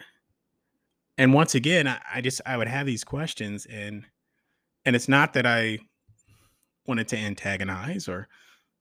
and 1.19 1.35
once 1.35 1.55
again, 1.55 1.87
I, 1.89 2.01
I 2.15 2.21
just 2.21 2.41
I 2.47 2.57
would 2.57 2.69
have 2.69 2.87
these 2.87 3.05
questions, 3.05 3.67
and 3.67 4.05
And 4.87 4.97
it's 4.97 5.09
not 5.09 5.33
that 5.35 5.47
I 5.47 5.79
wanted 6.87 7.09
to 7.09 7.17
antagonize 7.19 8.09
or 8.09 8.29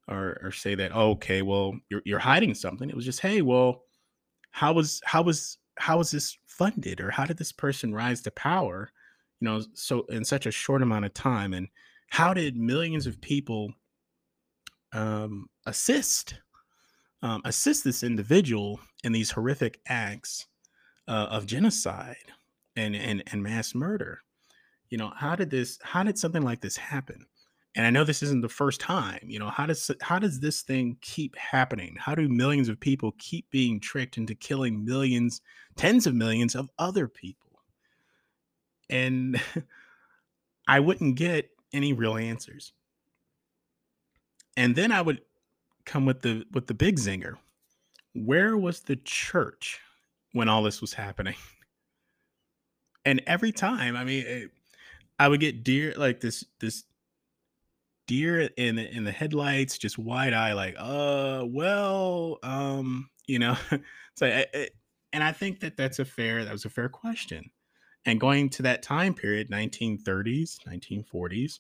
or 0.08 0.39
or 0.43 0.51
say 0.51 0.75
that 0.75 0.91
oh, 0.96 1.12
okay, 1.12 1.41
well, 1.41 1.77
you're 1.89 2.01
you're 2.05 2.19
hiding 2.19 2.55
something. 2.55 2.89
It 2.89 2.96
was 2.96 3.05
just, 3.05 3.19
hey, 3.22 3.41
well, 3.41 3.84
how 4.51 4.74
was 4.74 5.01
how 5.05 5.22
was 5.24 5.58
how 5.79 5.98
was 5.98 6.12
this 6.12 6.38
funded 6.45 7.00
or 7.00 7.09
how 7.09 7.25
did 7.25 7.38
this 7.38 7.51
person 7.51 7.93
rise 7.93 8.21
to 8.21 8.31
power, 8.31 8.91
you 9.39 9.45
know, 9.45 9.62
so 9.74 10.01
in 10.09 10.25
such 10.25 10.45
a 10.45 10.51
short 10.51 10.81
amount 10.81 11.05
of 11.05 11.13
time 11.13 11.53
and 11.53 11.69
how 12.09 12.33
did 12.33 12.57
millions 12.57 13.07
of 13.07 13.21
people 13.21 13.74
um, 14.91 15.48
assist 15.65 16.36
um, 17.21 17.41
assist 17.43 17.83
this 17.83 18.03
individual 18.03 18.79
in 19.03 19.12
these 19.12 19.31
horrific 19.31 19.81
acts 19.88 20.48
uh, 21.07 21.27
of 21.29 21.45
genocide 21.45 22.15
and, 22.75 22.95
and 22.95 23.24
and 23.31 23.43
mass 23.43 23.75
murder. 23.75 24.21
You 24.89 24.98
know, 24.98 25.12
how 25.15 25.36
did 25.36 25.50
this? 25.50 25.79
How 25.83 26.03
did 26.03 26.17
something 26.17 26.43
like 26.43 26.62
this 26.62 26.77
happen? 26.77 27.25
And 27.75 27.85
I 27.85 27.91
know 27.91 28.03
this 28.03 28.23
isn't 28.23 28.41
the 28.41 28.49
first 28.49 28.81
time. 28.81 29.21
You 29.23 29.39
know, 29.39 29.49
how 29.49 29.65
does 29.65 29.91
how 30.01 30.17
does 30.19 30.39
this 30.39 30.61
thing 30.61 30.97
keep 31.01 31.35
happening? 31.35 31.95
How 31.99 32.15
do 32.15 32.27
millions 32.27 32.67
of 32.67 32.79
people 32.79 33.13
keep 33.19 33.49
being 33.51 33.79
tricked 33.79 34.17
into 34.17 34.33
killing 34.33 34.83
millions, 34.83 35.41
tens 35.75 36.07
of 36.07 36.15
millions 36.15 36.55
of 36.55 36.69
other 36.79 37.07
people? 37.07 37.61
And 38.89 39.39
I 40.67 40.79
wouldn't 40.79 41.15
get 41.15 41.49
any 41.71 41.93
real 41.93 42.17
answers. 42.17 42.73
And 44.57 44.75
then 44.75 44.91
I 44.91 45.01
would 45.01 45.21
come 45.85 46.05
with 46.05 46.21
the 46.21 46.45
with 46.51 46.67
the 46.67 46.73
big 46.73 46.97
zinger. 46.97 47.35
Where 48.13 48.57
was 48.57 48.81
the 48.81 48.95
church 48.95 49.79
when 50.33 50.49
all 50.49 50.63
this 50.63 50.81
was 50.81 50.93
happening? 50.93 51.35
And 53.05 53.23
every 53.25 53.53
time, 53.53 53.95
I 53.95 54.03
mean, 54.03 54.25
it, 54.27 54.51
I 55.17 55.29
would 55.29 55.39
get 55.39 55.63
deer 55.63 55.93
like 55.95 56.19
this 56.19 56.43
this 56.59 56.83
deer 58.09 58.49
in 58.57 58.75
the, 58.75 58.89
in 58.89 59.03
the 59.03 59.11
headlights, 59.11 59.77
just 59.77 59.99
wide 59.99 60.33
eye, 60.33 60.53
like, 60.53 60.75
uh, 60.79 61.45
well, 61.47 62.39
um, 62.41 63.07
you 63.27 63.37
know, 63.37 63.55
so 64.15 64.25
I, 64.25 64.47
I, 64.51 64.69
and 65.13 65.23
I 65.23 65.31
think 65.31 65.59
that 65.59 65.77
that's 65.77 65.99
a 65.99 66.05
fair 66.05 66.43
that 66.43 66.51
was 66.51 66.65
a 66.65 66.69
fair 66.69 66.89
question. 66.89 67.49
And 68.05 68.19
going 68.19 68.49
to 68.51 68.63
that 68.63 68.81
time 68.81 69.13
period, 69.13 69.51
1930s, 69.51 70.57
1940s, 70.67 71.59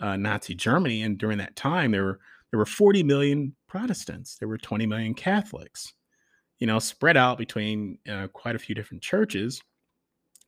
uh, 0.00 0.16
Nazi 0.16 0.54
Germany, 0.54 1.02
and 1.02 1.16
during 1.16 1.38
that 1.38 1.54
time, 1.54 1.92
there 1.92 2.04
were 2.04 2.20
there 2.50 2.58
were 2.58 2.66
40 2.66 3.04
million 3.04 3.54
Protestants, 3.68 4.36
there 4.36 4.48
were 4.48 4.58
20 4.58 4.86
million 4.86 5.14
Catholics, 5.14 5.92
you 6.58 6.66
know, 6.66 6.80
spread 6.80 7.16
out 7.16 7.38
between 7.38 7.98
uh, 8.10 8.26
quite 8.32 8.56
a 8.56 8.58
few 8.58 8.74
different 8.74 9.02
churches. 9.02 9.60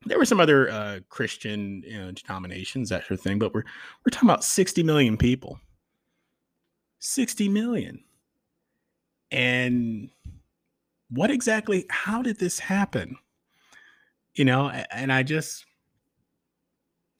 There 0.07 0.19
were 0.19 0.25
some 0.25 0.41
other 0.41 0.71
uh, 0.71 1.01
Christian 1.09 1.83
you 1.87 1.99
know, 1.99 2.13
denominations, 2.13 2.89
that 2.89 3.03
sort 3.03 3.13
of 3.13 3.21
thing, 3.21 3.39
but 3.39 3.53
we're 3.53 3.65
we're 4.05 4.11
talking 4.11 4.29
about 4.29 4.45
60 4.45 4.83
million 4.83 5.17
people. 5.17 5.61
60 7.01 7.49
million. 7.49 8.03
And 9.31 10.11
what 11.11 11.31
exactly, 11.31 11.87
how 11.91 12.23
did 12.23 12.39
this 12.39 12.59
happen? 12.59 13.17
You 14.35 14.45
know, 14.45 14.69
and 14.69 15.13
I 15.13 15.23
just 15.23 15.65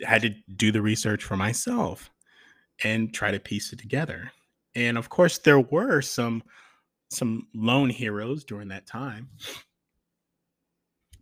had 0.03 0.23
to 0.23 0.31
do 0.57 0.73
the 0.73 0.83
research 0.83 1.25
for 1.25 1.37
myself 1.37 2.11
and 2.83 3.13
try 3.13 3.31
to 3.31 3.41
piece 3.41 3.73
it 3.73 3.79
together. 3.79 4.33
And 4.75 4.97
of 4.97 5.09
course, 5.09 5.39
there 5.39 5.61
were 5.61 6.01
some 6.01 6.43
some 7.11 7.49
lone 7.55 7.91
heroes 7.91 8.45
during 8.45 8.69
that 8.69 8.87
time. 8.87 9.29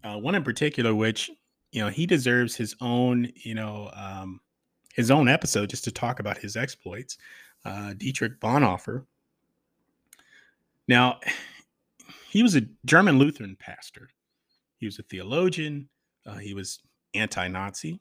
Uh, 0.05 0.19
one 0.19 0.35
in 0.35 0.45
particular, 0.45 0.95
which 0.95 1.31
you 1.73 1.83
know 1.83 1.89
he 1.89 2.07
deserves 2.07 2.57
his 2.57 2.75
own, 2.81 3.31
you 3.35 3.55
know, 3.55 3.91
um, 3.95 4.41
his 4.95 5.11
own 5.11 5.29
episode 5.29 5.71
just 5.71 5.85
to 5.85 5.93
talk 5.93 6.21
about 6.21 6.39
his 6.39 6.57
exploits. 6.57 7.19
Uh, 7.65 7.95
Dietrich 7.95 8.41
Bonhoeffer. 8.41 9.05
Now, 10.87 11.21
he 12.31 12.43
was 12.43 12.57
a 12.57 12.63
German 12.85 13.19
Lutheran 13.19 13.57
pastor. 13.59 14.09
He 14.78 14.87
was 14.87 14.99
a 14.99 15.02
theologian. 15.02 15.89
Uh, 16.26 16.37
he 16.37 16.54
was 16.54 16.81
anti-Nazi. 17.15 18.00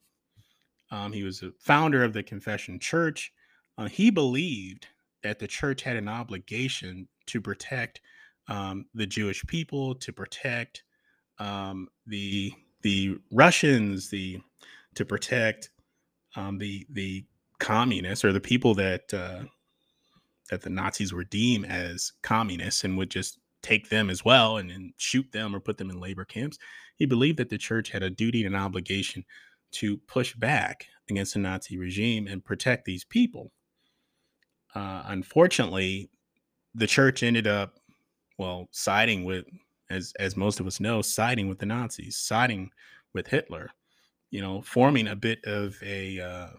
Um, 0.91 1.12
he 1.12 1.23
was 1.23 1.41
a 1.41 1.51
founder 1.60 2.03
of 2.03 2.13
the 2.13 2.23
Confession 2.23 2.80
Church. 2.80 3.32
Uh, 3.77 3.88
he 3.88 4.10
believed 4.10 4.88
that 5.23 5.39
the 5.39 5.47
church 5.47 5.82
had 5.82 5.97
an 5.97 6.08
obligation 6.08 7.08
to 7.27 7.41
protect 7.41 8.01
um, 8.47 8.86
the 8.93 9.06
Jewish 9.06 9.45
people, 9.45 9.95
to 9.95 10.13
protect 10.13 10.84
um, 11.39 11.88
the 12.06 12.53
the 12.81 13.17
Russians, 13.31 14.09
the 14.09 14.39
to 14.95 15.05
protect 15.05 15.69
um, 16.35 16.57
the 16.57 16.85
the 16.89 17.25
communists 17.59 18.23
or 18.23 18.31
the 18.31 18.39
people 18.39 18.73
that 18.75 19.13
uh, 19.13 19.43
that 20.49 20.61
the 20.61 20.69
Nazis 20.69 21.13
were 21.13 21.23
deemed 21.23 21.65
as 21.65 22.13
communists 22.23 22.83
and 22.83 22.97
would 22.97 23.09
just 23.09 23.39
take 23.63 23.89
them 23.89 24.09
as 24.09 24.23
well 24.23 24.57
and, 24.57 24.71
and 24.71 24.93
shoot 24.97 25.29
them 25.31 25.55
or 25.55 25.59
put 25.59 25.77
them 25.77 25.89
in 25.89 25.99
labor 25.99 26.25
camps. 26.25 26.57
He 26.95 27.05
believed 27.05 27.37
that 27.37 27.49
the 27.49 27.57
church 27.57 27.89
had 27.89 28.03
a 28.03 28.09
duty 28.09 28.45
and 28.45 28.55
an 28.55 28.61
obligation 28.61 29.25
to 29.73 29.97
push 30.07 30.33
back 30.35 30.85
against 31.09 31.33
the 31.33 31.39
Nazi 31.39 31.77
regime 31.77 32.27
and 32.27 32.43
protect 32.43 32.85
these 32.85 33.03
people. 33.03 33.51
Uh, 34.73 35.03
unfortunately, 35.07 36.09
the 36.75 36.87
church 36.87 37.23
ended 37.23 37.47
up, 37.47 37.79
well, 38.37 38.67
siding 38.71 39.25
with, 39.25 39.45
as 39.89 40.13
as 40.19 40.38
most 40.38 40.60
of 40.60 40.67
us 40.67 40.80
know, 40.80 41.02
siding 41.02 41.47
with 41.47 41.60
the 41.60 41.65
Nazis, 41.65 42.17
siding 42.17 42.71
with 43.13 43.28
Hitler. 43.28 43.71
You 44.30 44.41
know, 44.41 44.62
forming 44.62 45.08
a 45.08 45.15
bit 45.15 45.43
of 45.45 45.78
a 45.82 46.19
uh, 46.19 46.50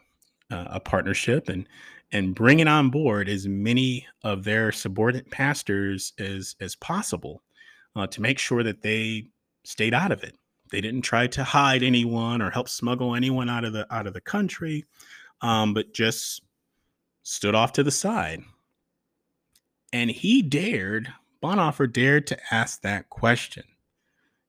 a 0.50 0.80
partnership 0.80 1.48
and 1.48 1.68
and 2.12 2.34
bringing 2.34 2.68
on 2.68 2.90
board 2.90 3.28
as 3.28 3.46
many 3.46 4.06
of 4.24 4.44
their 4.44 4.72
subordinate 4.72 5.30
pastors 5.30 6.12
as 6.18 6.56
as 6.60 6.74
possible 6.76 7.42
uh, 7.96 8.06
to 8.06 8.22
make 8.22 8.38
sure 8.38 8.62
that 8.62 8.82
they 8.82 9.28
stayed 9.64 9.94
out 9.94 10.12
of 10.12 10.22
it. 10.22 10.36
They 10.70 10.80
didn't 10.80 11.02
try 11.02 11.26
to 11.28 11.44
hide 11.44 11.82
anyone 11.82 12.42
or 12.42 12.50
help 12.50 12.68
smuggle 12.68 13.14
anyone 13.14 13.50
out 13.50 13.64
of 13.64 13.72
the 13.72 13.92
out 13.94 14.06
of 14.06 14.14
the 14.14 14.20
country, 14.20 14.84
um, 15.40 15.74
but 15.74 15.92
just 15.92 16.42
stood 17.22 17.54
off 17.54 17.72
to 17.72 17.82
the 17.82 17.90
side. 17.90 18.42
And 19.92 20.10
he 20.10 20.42
dared, 20.42 21.08
Bonhoeffer 21.42 21.92
dared 21.92 22.26
to 22.28 22.54
ask 22.54 22.82
that 22.82 23.10
question. 23.10 23.64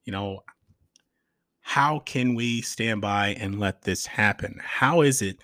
You 0.05 0.11
know, 0.11 0.39
how 1.61 1.99
can 1.99 2.33
we 2.33 2.61
stand 2.61 3.01
by 3.01 3.35
and 3.39 3.59
let 3.59 3.83
this 3.83 4.07
happen? 4.07 4.59
How 4.63 5.01
is 5.01 5.21
it 5.21 5.37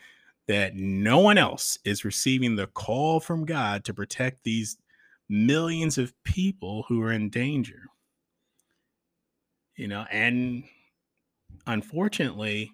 that 0.48 0.76
no 0.76 1.20
one 1.20 1.38
else 1.38 1.78
is 1.86 2.06
receiving 2.06 2.56
the 2.56 2.68
call 2.68 3.20
from 3.20 3.46
God 3.46 3.84
to 3.86 3.94
protect 3.94 4.44
these 4.44 4.78
millions 5.30 5.98
of 5.98 6.14
people 6.24 6.86
who 6.88 7.02
are 7.04 7.12
in 7.12 7.30
danger? 7.30 7.84
You 9.76 9.88
know, 9.88 10.06
and 10.10 10.64
unfortunately, 11.68 12.72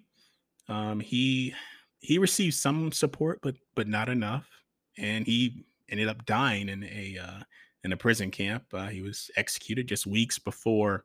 um, 0.68 1.00
he 1.00 1.54
he 2.00 2.18
received 2.18 2.54
some 2.54 2.90
support, 2.90 3.40
but 3.42 3.56
but 3.74 3.88
not 3.88 4.08
enough, 4.08 4.48
and 4.96 5.26
he 5.26 5.64
ended 5.88 6.08
up 6.08 6.24
dying 6.24 6.68
in 6.68 6.84
a 6.84 7.18
uh, 7.22 7.42
in 7.84 7.92
a 7.92 7.96
prison 7.96 8.30
camp. 8.30 8.64
Uh, 8.72 8.88
he 8.88 9.02
was 9.02 9.30
executed 9.36 9.88
just 9.88 10.06
weeks 10.06 10.38
before 10.38 11.04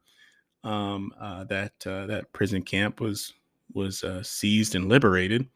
um, 0.64 1.12
uh, 1.20 1.44
that 1.46 1.74
uh, 1.86 2.06
that 2.08 2.32
prison 2.34 2.62
camp 2.62 3.00
was 3.00 3.34
was 3.74 4.04
uh, 4.04 4.24
seized 4.24 4.76
and 4.76 4.90
liberated. 4.90 5.48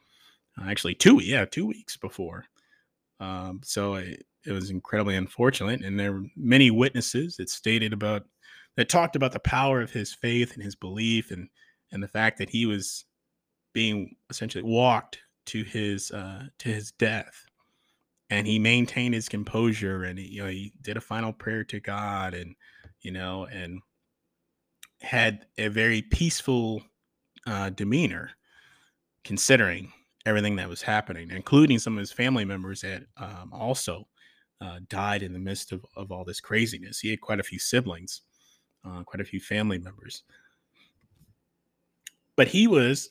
Uh, 0.59 0.69
actually, 0.69 0.95
two 0.95 1.21
yeah 1.21 1.45
two 1.45 1.65
weeks 1.65 1.97
before. 1.97 2.45
Um, 3.19 3.61
so 3.63 3.95
it, 3.95 4.25
it 4.45 4.51
was 4.51 4.69
incredibly 4.69 5.15
unfortunate, 5.15 5.83
and 5.83 5.99
there 5.99 6.13
were 6.13 6.23
many 6.35 6.71
witnesses 6.71 7.37
that 7.37 7.49
stated 7.49 7.93
about 7.93 8.23
that 8.75 8.89
talked 8.89 9.15
about 9.15 9.31
the 9.31 9.39
power 9.39 9.81
of 9.81 9.91
his 9.91 10.13
faith 10.13 10.53
and 10.53 10.63
his 10.63 10.75
belief, 10.75 11.31
and 11.31 11.49
and 11.91 12.01
the 12.01 12.07
fact 12.07 12.37
that 12.37 12.49
he 12.49 12.65
was 12.65 13.05
being 13.73 14.15
essentially 14.29 14.63
walked 14.63 15.19
to 15.45 15.63
his 15.63 16.11
uh, 16.11 16.45
to 16.59 16.69
his 16.69 16.91
death, 16.91 17.45
and 18.31 18.47
he 18.47 18.57
maintained 18.57 19.13
his 19.13 19.29
composure, 19.29 20.05
and 20.05 20.17
you 20.17 20.41
know 20.41 20.49
he 20.49 20.73
did 20.81 20.97
a 20.97 21.01
final 21.01 21.33
prayer 21.33 21.63
to 21.65 21.79
God, 21.79 22.33
and 22.33 22.55
you 23.01 23.11
know, 23.11 23.45
and 23.45 23.81
had 25.01 25.45
a 25.57 25.67
very 25.67 26.01
peaceful 26.01 26.81
uh, 27.45 27.69
demeanor, 27.71 28.31
considering 29.23 29.91
everything 30.25 30.55
that 30.55 30.69
was 30.69 30.81
happening, 30.81 31.29
including 31.29 31.77
some 31.77 31.93
of 31.93 31.99
his 31.99 32.11
family 32.11 32.45
members 32.45 32.81
that 32.81 33.03
um, 33.17 33.51
also 33.51 34.07
uh, 34.61 34.79
died 34.87 35.23
in 35.23 35.33
the 35.33 35.39
midst 35.39 35.71
of, 35.71 35.83
of 35.97 36.11
all 36.11 36.23
this 36.23 36.39
craziness. 36.39 36.99
He 36.99 37.09
had 37.09 37.19
quite 37.19 37.39
a 37.39 37.43
few 37.43 37.59
siblings, 37.59 38.21
uh, 38.85 39.03
quite 39.03 39.21
a 39.21 39.25
few 39.25 39.39
family 39.39 39.79
members. 39.79 40.23
But 42.37 42.47
he 42.47 42.67
was 42.67 43.09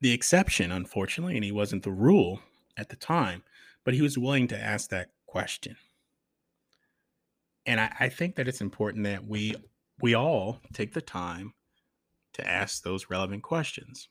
the 0.00 0.12
exception, 0.12 0.72
unfortunately, 0.72 1.34
and 1.34 1.44
he 1.44 1.52
wasn't 1.52 1.82
the 1.82 1.90
rule 1.90 2.40
at 2.76 2.88
the 2.88 2.96
time, 2.96 3.42
but 3.84 3.94
he 3.94 4.02
was 4.02 4.18
willing 4.18 4.48
to 4.48 4.58
ask 4.58 4.90
that 4.90 5.10
question. 5.26 5.76
And 7.66 7.80
I, 7.80 7.94
I 8.00 8.08
think 8.08 8.36
that 8.36 8.48
it's 8.48 8.60
important 8.60 9.04
that 9.04 9.26
we 9.26 9.54
we 10.00 10.14
all 10.14 10.60
take 10.72 10.94
the 10.94 11.00
time 11.00 11.54
to 12.34 12.48
ask 12.48 12.82
those 12.82 13.10
relevant 13.10 13.42
questions. 13.42 14.08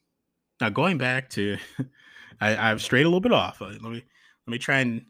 Now, 0.60 0.70
going 0.70 0.98
back 0.98 1.30
to 1.32 1.58
I, 2.42 2.72
I've 2.72 2.82
strayed 2.82 3.06
a 3.06 3.10
little 3.10 3.22
bit 3.22 3.34
off. 3.34 3.62
Let 3.62 3.82
me 3.82 4.04
let 4.48 4.52
me 4.52 4.58
try 4.58 4.80
and 4.80 5.06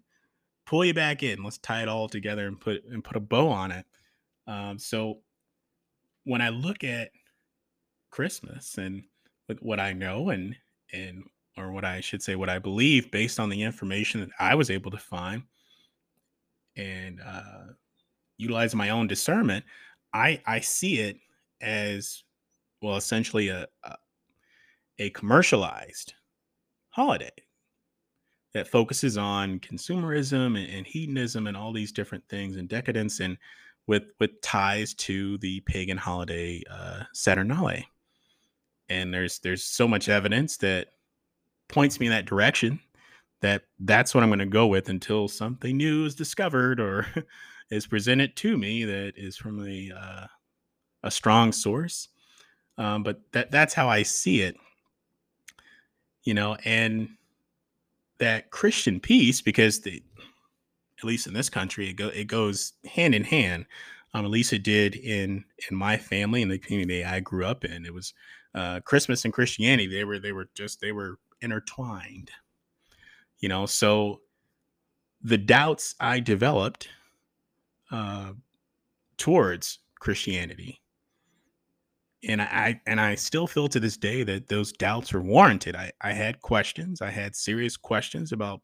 pull 0.66 0.84
you 0.86 0.94
back 0.94 1.24
in. 1.24 1.44
Let's 1.44 1.58
tie 1.58 1.84
it 1.84 1.88
all 1.88 2.08
together 2.08 2.48
and 2.48 2.60
put 2.60 2.84
and 2.86 3.04
put 3.04 3.18
a 3.18 3.22
bow 3.22 3.50
on 3.50 3.72
it. 3.72 3.86
Um, 4.48 4.80
so 4.80 5.20
when 6.24 6.42
I 6.42 6.50
look 6.50 6.84
at 6.84 7.12
Christmas 8.10 8.78
and 8.78 9.04
with 9.48 9.62
what 9.62 9.80
I 9.80 9.94
know 9.94 10.30
and 10.30 10.56
and 10.94 11.24
or 11.58 11.72
what 11.72 11.86
I 11.86 12.02
should 12.02 12.24
say 12.24 12.36
what 12.36 12.50
I 12.50 12.60
believe 12.60 13.12
based 13.12 13.40
on 13.40 13.50
the 13.50 13.62
information 13.62 14.22
that 14.22 14.30
I 14.40 14.56
was 14.56 14.70
able 14.70 14.92
to 14.92 14.98
find 14.98 15.44
and 16.76 17.20
uh, 17.26 17.74
utilize 18.38 18.74
my 18.74 18.90
own 18.90 19.08
discernment, 19.08 19.66
I 20.14 20.42
I 20.46 20.60
see 20.60 21.00
it 21.00 21.18
as 21.62 22.24
well 22.82 22.98
essentially 22.98 23.50
a, 23.50 23.68
a, 23.84 23.96
a 25.00 25.10
commercialized 25.12 26.14
holiday 26.90 27.30
that 28.54 28.68
focuses 28.68 29.18
on 29.18 29.60
consumerism 29.60 30.60
and, 30.60 30.70
and, 30.70 30.86
hedonism 30.86 31.48
and 31.48 31.56
all 31.56 31.72
these 31.72 31.92
different 31.92 32.28
things 32.28 32.58
and 32.58 32.68
decadence 32.68 33.22
and 33.22 33.38
with 33.88 34.04
with 34.20 34.42
ties 34.42 34.94
to 34.94 35.38
the 35.38 35.60
pagan 35.62 35.98
holiday 35.98 36.62
uh, 36.70 37.04
Saturnalia. 37.14 37.84
And 38.90 39.14
there's 39.14 39.40
there's 39.40 39.64
so 39.64 39.88
much 39.88 40.10
evidence 40.10 40.58
that 40.58 40.88
points 41.72 42.00
me 42.00 42.08
in 42.08 42.12
that 42.12 42.26
direction 42.26 42.80
that 43.42 43.64
that's 43.80 44.14
what 44.14 44.24
I'm 44.24 44.30
going 44.30 44.40
to 44.40 44.46
go 44.46 44.68
with 44.68 44.90
until 44.90 45.28
something 45.28 45.76
new 45.76 46.06
is 46.06 46.16
discovered 46.16 46.80
or 46.80 47.08
is 47.72 47.88
presented 47.88 48.36
to 48.38 48.58
me 48.58 48.86
that 48.86 49.14
is 49.18 49.36
from 49.36 49.68
a 49.68 49.92
uh, 49.96 50.28
a 51.04 51.12
strong 51.12 51.52
source. 51.52 52.10
Um, 52.78 53.04
but 53.04 53.22
that 53.34 53.52
that's 53.52 53.74
how 53.74 53.90
I 53.90 54.04
see 54.04 54.42
it, 54.42 54.56
you 56.24 56.34
know, 56.34 56.56
and 56.64 57.10
that 58.20 58.52
Christian 58.52 59.00
piece 59.00 59.42
because 59.42 59.82
the 59.82 60.02
at 61.00 61.06
least 61.06 61.26
in 61.26 61.34
this 61.34 61.50
country 61.50 61.90
it 61.90 61.94
go 61.94 62.08
it 62.10 62.28
goes 62.28 62.74
hand 62.86 63.14
in 63.16 63.24
hand. 63.24 63.66
Um, 64.14 64.26
at 64.26 64.32
least 64.32 64.54
it 64.54 64.64
did 64.64 64.96
in 64.96 65.46
in 65.70 65.76
my 65.76 65.98
family 65.98 66.42
and 66.42 66.52
the 66.52 66.60
community 66.60 67.04
I 67.04 67.22
grew 67.22 67.46
up 67.46 67.66
in. 67.66 67.86
It 67.86 67.94
was 67.94 68.14
uh, 68.54 68.82
Christmas 68.82 69.26
and 69.26 69.34
Christianity. 69.34 69.88
They 69.88 70.04
were 70.04 70.20
they 70.20 70.34
were 70.34 70.50
just 70.54 70.82
they 70.82 70.92
were 70.92 71.18
intertwined. 71.42 72.32
You 73.40 73.50
know, 73.50 73.66
so 73.66 74.22
the 75.24 75.38
doubts 75.38 75.96
I 76.00 76.20
developed 76.20 76.90
uh, 77.92 78.34
towards 79.18 79.80
Christianity. 80.00 80.82
And 82.28 82.42
I 82.42 82.80
and 82.86 83.02
I 83.02 83.16
still 83.16 83.48
feel 83.48 83.68
to 83.70 83.80
this 83.80 83.98
day 83.98 84.24
that 84.24 84.48
those 84.48 84.72
doubts 84.72 85.14
are 85.14 85.22
warranted. 85.22 85.76
I, 85.76 85.92
I 86.02 86.14
had 86.14 86.40
questions. 86.42 87.02
I 87.02 87.10
had 87.10 87.36
serious 87.36 87.76
questions 87.76 88.32
about 88.32 88.62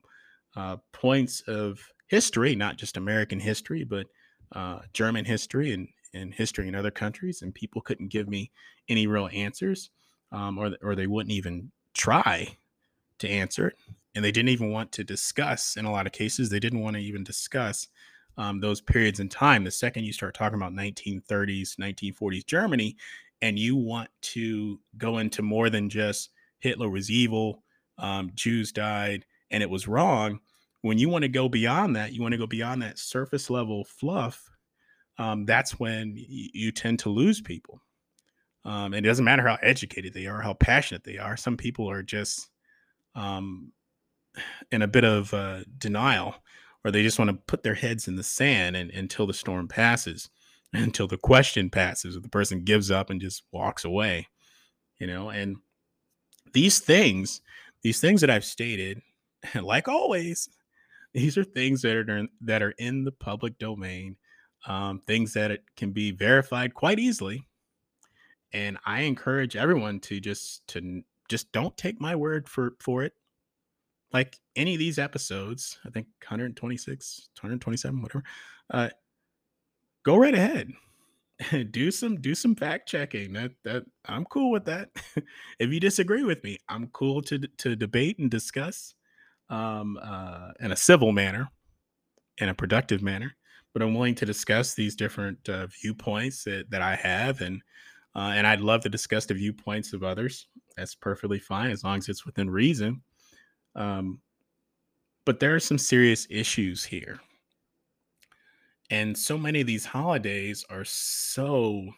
uh, 0.55 0.77
points 0.91 1.41
of 1.47 1.79
history, 2.07 2.55
not 2.55 2.77
just 2.77 2.97
American 2.97 3.39
history, 3.39 3.83
but 3.83 4.05
uh, 4.51 4.79
German 4.93 5.25
history 5.25 5.73
and, 5.73 5.87
and 6.13 6.33
history 6.33 6.67
in 6.67 6.75
other 6.75 6.91
countries. 6.91 7.41
And 7.41 7.53
people 7.53 7.81
couldn't 7.81 8.09
give 8.09 8.27
me 8.27 8.51
any 8.89 9.07
real 9.07 9.29
answers, 9.33 9.89
um, 10.31 10.59
or 10.59 10.71
or 10.83 10.95
they 10.95 11.07
wouldn't 11.07 11.33
even 11.33 11.71
try 11.93 12.57
to 13.19 13.29
answer 13.29 13.67
it. 13.67 13.75
And 14.15 14.25
they 14.25 14.31
didn't 14.31 14.49
even 14.49 14.71
want 14.71 14.91
to 14.93 15.03
discuss. 15.03 15.77
In 15.77 15.85
a 15.85 15.91
lot 15.91 16.07
of 16.07 16.11
cases, 16.11 16.49
they 16.49 16.59
didn't 16.59 16.81
want 16.81 16.95
to 16.95 17.01
even 17.01 17.23
discuss 17.23 17.87
um, 18.37 18.59
those 18.59 18.81
periods 18.81 19.19
in 19.19 19.29
time. 19.29 19.63
The 19.63 19.71
second 19.71 20.05
you 20.05 20.13
start 20.13 20.33
talking 20.33 20.57
about 20.57 20.73
1930s, 20.73 21.75
1940s 21.75 22.45
Germany, 22.45 22.95
and 23.41 23.59
you 23.59 23.75
want 23.75 24.09
to 24.21 24.79
go 24.97 25.19
into 25.19 25.41
more 25.41 25.69
than 25.69 25.89
just 25.89 26.31
Hitler 26.59 26.89
was 26.89 27.11
evil, 27.11 27.63
um, 27.97 28.31
Jews 28.35 28.71
died, 28.71 29.25
and 29.51 29.61
it 29.61 29.69
was 29.69 29.87
wrong. 29.87 30.39
When 30.81 30.97
you 30.97 31.09
want 31.09 31.23
to 31.23 31.29
go 31.29 31.49
beyond 31.49 31.95
that, 31.95 32.13
you 32.13 32.21
want 32.21 32.33
to 32.33 32.37
go 32.37 32.47
beyond 32.47 32.81
that 32.81 32.99
surface 32.99 33.49
level 33.49 33.83
fluff. 33.83 34.49
Um, 35.17 35.45
that's 35.45 35.79
when 35.79 36.13
y- 36.13 36.49
you 36.53 36.71
tend 36.71 36.99
to 36.99 37.09
lose 37.09 37.41
people. 37.41 37.81
Um, 38.65 38.93
and 38.93 39.05
it 39.05 39.09
doesn't 39.09 39.25
matter 39.25 39.47
how 39.47 39.57
educated 39.61 40.13
they 40.13 40.27
are, 40.27 40.41
how 40.41 40.53
passionate 40.53 41.03
they 41.03 41.17
are. 41.17 41.37
Some 41.37 41.57
people 41.57 41.89
are 41.89 42.03
just 42.03 42.49
um, 43.17 43.73
in 44.71 44.81
a 44.81 44.87
bit 44.87 45.03
of 45.03 45.33
uh, 45.33 45.61
denial 45.77 46.35
or 46.87 46.91
they 46.91 47.03
just 47.03 47.19
want 47.19 47.29
to 47.29 47.37
put 47.47 47.63
their 47.63 47.73
heads 47.73 48.07
in 48.07 48.15
the 48.15 48.23
sand 48.23 48.77
and, 48.77 48.91
until 48.91 49.27
the 49.27 49.33
storm 49.33 49.67
passes, 49.67 50.29
until 50.73 51.05
the 51.05 51.17
question 51.17 51.69
passes, 51.69 52.15
or 52.15 52.21
the 52.21 52.29
person 52.29 52.63
gives 52.63 52.89
up 52.89 53.09
and 53.09 53.19
just 53.19 53.43
walks 53.51 53.83
away. 53.83 54.27
You 54.99 55.07
know, 55.07 55.29
and 55.29 55.57
these 56.53 56.79
things, 56.79 57.41
these 57.81 57.99
things 57.99 58.21
that 58.21 58.29
I've 58.29 58.45
stated, 58.45 59.01
like 59.61 59.89
always, 59.89 60.49
these 61.13 61.37
are 61.37 61.43
things 61.43 61.81
that 61.81 61.95
are 62.09 62.27
that 62.41 62.63
are 62.63 62.73
in 62.77 63.03
the 63.03 63.11
public 63.11 63.57
domain, 63.57 64.15
um, 64.65 64.99
things 64.99 65.33
that 65.33 65.51
it 65.51 65.63
can 65.75 65.91
be 65.91 66.11
verified 66.11 66.73
quite 66.73 66.99
easily. 66.99 67.47
And 68.53 68.77
I 68.85 69.01
encourage 69.01 69.57
everyone 69.57 69.99
to 70.01 70.21
just 70.21 70.65
to 70.69 71.03
just 71.29 71.51
don't 71.51 71.77
take 71.77 71.99
my 71.99 72.15
word 72.15 72.47
for 72.47 72.75
for 72.79 73.03
it 73.03 73.13
like 74.13 74.37
any 74.55 74.73
of 74.73 74.79
these 74.79 74.99
episodes, 74.99 75.77
I 75.85 75.89
think 75.89 76.07
126, 76.21 77.29
127, 77.39 78.01
whatever, 78.01 78.23
uh, 78.71 78.89
go 80.03 80.17
right 80.17 80.33
ahead. 80.33 80.71
do 81.71 81.91
some 81.91 82.19
do 82.19 82.33
some 82.33 82.55
fact 82.55 82.89
checking. 82.89 83.33
That 83.33 83.51
that 83.63 83.83
I'm 84.05 84.25
cool 84.25 84.49
with 84.51 84.65
that. 84.65 84.89
if 85.59 85.71
you 85.71 85.79
disagree 85.79 86.23
with 86.23 86.43
me, 86.43 86.57
I'm 86.67 86.87
cool 86.87 87.21
to 87.23 87.39
to 87.39 87.75
debate 87.75 88.17
and 88.17 88.31
discuss 88.31 88.95
um, 89.49 89.99
uh, 90.01 90.51
in 90.59 90.71
a 90.71 90.75
civil 90.75 91.11
manner, 91.11 91.49
in 92.39 92.49
a 92.49 92.55
productive 92.55 93.03
manner. 93.03 93.35
But 93.73 93.83
I'm 93.83 93.93
willing 93.93 94.15
to 94.15 94.25
discuss 94.25 94.73
these 94.73 94.95
different 94.95 95.47
uh, 95.47 95.67
viewpoints 95.67 96.43
that, 96.45 96.71
that 96.71 96.81
I 96.81 96.95
have, 96.95 97.41
and 97.41 97.61
uh, 98.15 98.31
and 98.33 98.47
I'd 98.47 98.61
love 98.61 98.81
to 98.81 98.89
discuss 98.89 99.27
the 99.27 99.35
viewpoints 99.35 99.93
of 99.93 100.03
others. 100.03 100.47
That's 100.77 100.95
perfectly 100.95 101.39
fine 101.39 101.71
as 101.71 101.83
long 101.83 101.97
as 101.97 102.07
it's 102.07 102.25
within 102.25 102.49
reason. 102.49 103.01
Um, 103.75 104.21
but 105.25 105.39
there 105.39 105.55
are 105.55 105.59
some 105.59 105.77
serious 105.77 106.27
issues 106.29 106.85
here. 106.85 107.19
And 108.89 109.17
so 109.17 109.37
many 109.37 109.59
of 109.59 109.67
these 109.67 109.85
holidays 109.85 110.63
are 110.69 110.85
so 110.85 111.89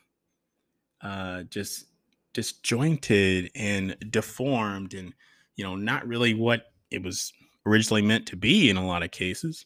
uh, 1.01 1.43
just 1.43 1.85
disjointed 2.33 3.51
and 3.53 3.95
deformed 4.09 4.93
and, 4.93 5.13
you 5.55 5.63
know, 5.63 5.75
not 5.75 6.07
really 6.07 6.33
what 6.33 6.71
it 6.89 7.03
was 7.03 7.31
originally 7.65 8.01
meant 8.01 8.25
to 8.27 8.35
be 8.35 8.69
in 8.69 8.77
a 8.77 8.85
lot 8.85 9.03
of 9.03 9.11
cases. 9.11 9.65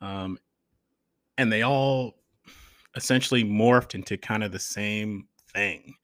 Um, 0.00 0.38
and 1.38 1.52
they 1.52 1.62
all 1.62 2.14
essentially 2.94 3.44
morphed 3.44 3.94
into 3.94 4.16
kind 4.16 4.44
of 4.44 4.52
the 4.52 4.58
same 4.58 5.26
thing. 5.52 5.94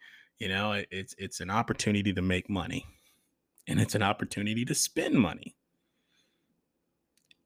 You 0.42 0.48
know, 0.48 0.72
it, 0.72 0.88
it's 0.90 1.14
it's 1.18 1.38
an 1.38 1.50
opportunity 1.50 2.12
to 2.12 2.20
make 2.20 2.50
money 2.50 2.84
and 3.68 3.80
it's 3.80 3.94
an 3.94 4.02
opportunity 4.02 4.64
to 4.64 4.74
spend 4.74 5.14
money. 5.14 5.54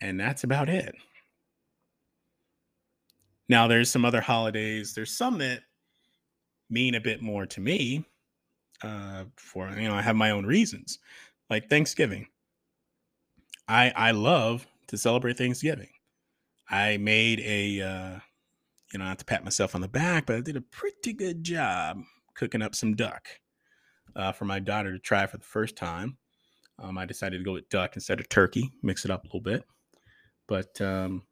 And 0.00 0.18
that's 0.18 0.44
about 0.44 0.70
it. 0.70 0.94
Now, 3.50 3.68
there's 3.68 3.90
some 3.90 4.06
other 4.06 4.22
holidays. 4.22 4.94
There's 4.94 5.14
some 5.14 5.36
that 5.38 5.60
mean 6.70 6.94
a 6.94 7.00
bit 7.02 7.20
more 7.20 7.44
to 7.44 7.60
me. 7.60 8.06
Uh, 8.82 9.24
for 9.36 9.68
you 9.78 9.88
know, 9.88 9.94
I 9.94 10.00
have 10.00 10.16
my 10.16 10.30
own 10.30 10.46
reasons, 10.46 10.98
like 11.50 11.68
Thanksgiving. 11.68 12.28
I 13.68 13.92
I 13.94 14.12
love 14.12 14.66
to 14.86 14.96
celebrate 14.96 15.36
Thanksgiving. 15.36 15.90
I 16.70 16.96
made 16.96 17.40
a 17.40 17.82
uh, 17.82 18.20
you 18.90 18.98
know 18.98 19.04
not 19.04 19.18
to 19.18 19.26
pat 19.26 19.44
myself 19.44 19.74
on 19.74 19.82
the 19.82 19.88
back, 19.88 20.24
but 20.24 20.36
I 20.36 20.40
did 20.40 20.56
a 20.56 20.62
pretty 20.62 21.12
good 21.12 21.44
job 21.44 22.02
cooking 22.36 22.62
up 22.62 22.74
some 22.74 22.94
duck 22.94 23.26
uh, 24.14 24.32
for 24.32 24.44
my 24.44 24.58
daughter 24.58 24.92
to 24.92 24.98
try 24.98 25.26
for 25.26 25.38
the 25.38 25.44
first 25.44 25.76
time. 25.76 26.16
Um, 26.78 26.98
I 26.98 27.06
decided 27.06 27.38
to 27.38 27.44
go 27.44 27.54
with 27.54 27.68
duck 27.68 27.92
instead 27.94 28.20
of 28.20 28.28
turkey, 28.28 28.70
mix 28.82 29.04
it 29.04 29.10
up 29.10 29.24
a 29.24 29.26
little 29.26 29.40
bit. 29.40 29.64
But 30.46 30.80
um, 30.80 31.22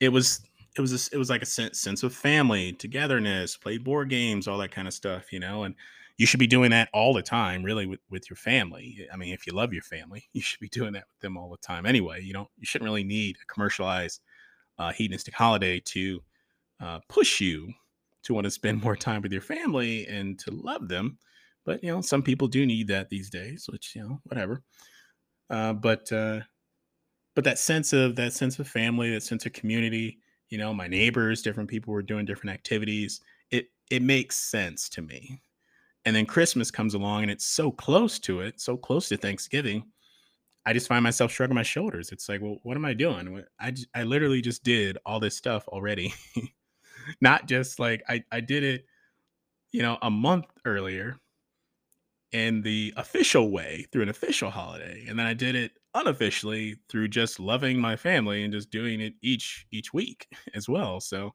it 0.00 0.08
was 0.08 0.40
it 0.76 0.80
was 0.80 0.92
a, 0.92 1.14
it 1.14 1.18
was 1.18 1.28
like 1.28 1.42
a 1.42 1.46
sense, 1.46 1.80
sense 1.80 2.02
of 2.02 2.14
family, 2.14 2.72
togetherness, 2.72 3.56
played 3.56 3.84
board 3.84 4.08
games, 4.08 4.48
all 4.48 4.58
that 4.58 4.70
kind 4.70 4.88
of 4.88 4.94
stuff, 4.94 5.32
you 5.32 5.40
know. 5.40 5.64
And 5.64 5.74
you 6.16 6.26
should 6.26 6.40
be 6.40 6.46
doing 6.46 6.70
that 6.70 6.88
all 6.94 7.12
the 7.12 7.22
time, 7.22 7.62
really, 7.62 7.86
with 7.86 8.00
with 8.08 8.30
your 8.30 8.36
family. 8.36 9.06
I 9.12 9.16
mean, 9.16 9.34
if 9.34 9.46
you 9.46 9.52
love 9.52 9.72
your 9.72 9.82
family, 9.82 10.28
you 10.32 10.40
should 10.40 10.60
be 10.60 10.68
doing 10.68 10.92
that 10.94 11.04
with 11.08 11.20
them 11.20 11.36
all 11.36 11.50
the 11.50 11.56
time. 11.58 11.84
Anyway, 11.86 12.22
you 12.22 12.32
don't 12.32 12.48
you 12.56 12.66
shouldn't 12.66 12.86
really 12.86 13.04
need 13.04 13.36
a 13.42 13.52
commercialized 13.52 14.20
uh, 14.78 14.92
hedonistic 14.92 15.34
holiday 15.34 15.80
to 15.80 16.20
uh, 16.80 17.00
push 17.08 17.40
you 17.40 17.72
to 18.22 18.34
want 18.34 18.44
to 18.44 18.50
spend 18.50 18.82
more 18.82 18.96
time 18.96 19.22
with 19.22 19.32
your 19.32 19.42
family 19.42 20.06
and 20.06 20.38
to 20.38 20.50
love 20.50 20.88
them 20.88 21.18
but 21.64 21.82
you 21.82 21.92
know, 21.92 22.00
some 22.00 22.22
people 22.22 22.48
do 22.48 22.66
need 22.66 22.88
that 22.88 23.08
these 23.08 23.30
days, 23.30 23.66
which 23.70 23.94
you 23.94 24.02
know, 24.02 24.20
whatever. 24.24 24.62
Uh, 25.50 25.72
but 25.72 26.10
uh, 26.12 26.40
but 27.34 27.44
that 27.44 27.58
sense 27.58 27.92
of 27.92 28.16
that 28.16 28.32
sense 28.32 28.58
of 28.58 28.68
family, 28.68 29.10
that 29.12 29.22
sense 29.22 29.46
of 29.46 29.52
community, 29.52 30.18
you 30.48 30.58
know, 30.58 30.74
my 30.74 30.88
neighbors, 30.88 31.42
different 31.42 31.70
people 31.70 31.92
were 31.92 32.02
doing 32.02 32.24
different 32.24 32.54
activities. 32.54 33.20
It 33.50 33.66
it 33.90 34.02
makes 34.02 34.36
sense 34.38 34.88
to 34.90 35.02
me. 35.02 35.42
And 36.04 36.16
then 36.16 36.26
Christmas 36.26 36.70
comes 36.70 36.94
along, 36.94 37.22
and 37.22 37.30
it's 37.30 37.46
so 37.46 37.70
close 37.70 38.18
to 38.20 38.40
it, 38.40 38.60
so 38.60 38.76
close 38.76 39.08
to 39.10 39.16
Thanksgiving, 39.16 39.84
I 40.66 40.72
just 40.72 40.88
find 40.88 41.04
myself 41.04 41.30
shrugging 41.30 41.54
my 41.54 41.62
shoulders. 41.62 42.10
It's 42.10 42.28
like, 42.28 42.40
well, 42.42 42.58
what 42.64 42.76
am 42.76 42.84
I 42.84 42.94
doing? 42.94 43.44
I 43.60 43.74
I 43.94 44.02
literally 44.02 44.40
just 44.42 44.64
did 44.64 44.98
all 45.06 45.20
this 45.20 45.36
stuff 45.36 45.68
already. 45.68 46.12
Not 47.20 47.46
just 47.48 47.78
like 47.78 48.02
I 48.08 48.24
I 48.32 48.40
did 48.40 48.64
it, 48.64 48.86
you 49.72 49.82
know, 49.82 49.98
a 50.02 50.10
month 50.10 50.46
earlier 50.66 51.18
in 52.32 52.62
the 52.62 52.94
official 52.96 53.50
way 53.50 53.86
through 53.92 54.02
an 54.02 54.08
official 54.08 54.50
holiday, 54.50 55.04
and 55.08 55.18
then 55.18 55.26
I 55.26 55.34
did 55.34 55.54
it 55.54 55.72
unofficially 55.94 56.76
through 56.88 57.08
just 57.08 57.38
loving 57.38 57.78
my 57.78 57.96
family 57.96 58.42
and 58.42 58.52
just 58.52 58.70
doing 58.70 59.00
it 59.00 59.14
each 59.22 59.66
each 59.70 59.92
week 59.92 60.26
as 60.54 60.68
well. 60.68 61.00
So 61.00 61.32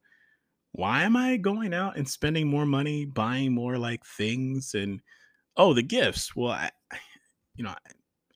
why 0.74 1.04
am 1.04 1.18
I 1.18 1.38
going 1.38 1.74
out 1.74 1.98
and 1.98 2.10
spending 2.10 2.48
more 2.50 2.66
money 2.68 3.06
buying 3.06 3.54
more 3.54 3.78
like 3.78 4.06
things 4.06 4.74
and 4.76 5.02
oh 5.58 5.74
the 5.74 5.84
gifts? 5.84 6.36
Well, 6.36 6.54
I, 6.54 6.72
you 7.56 7.64
know, 7.66 7.76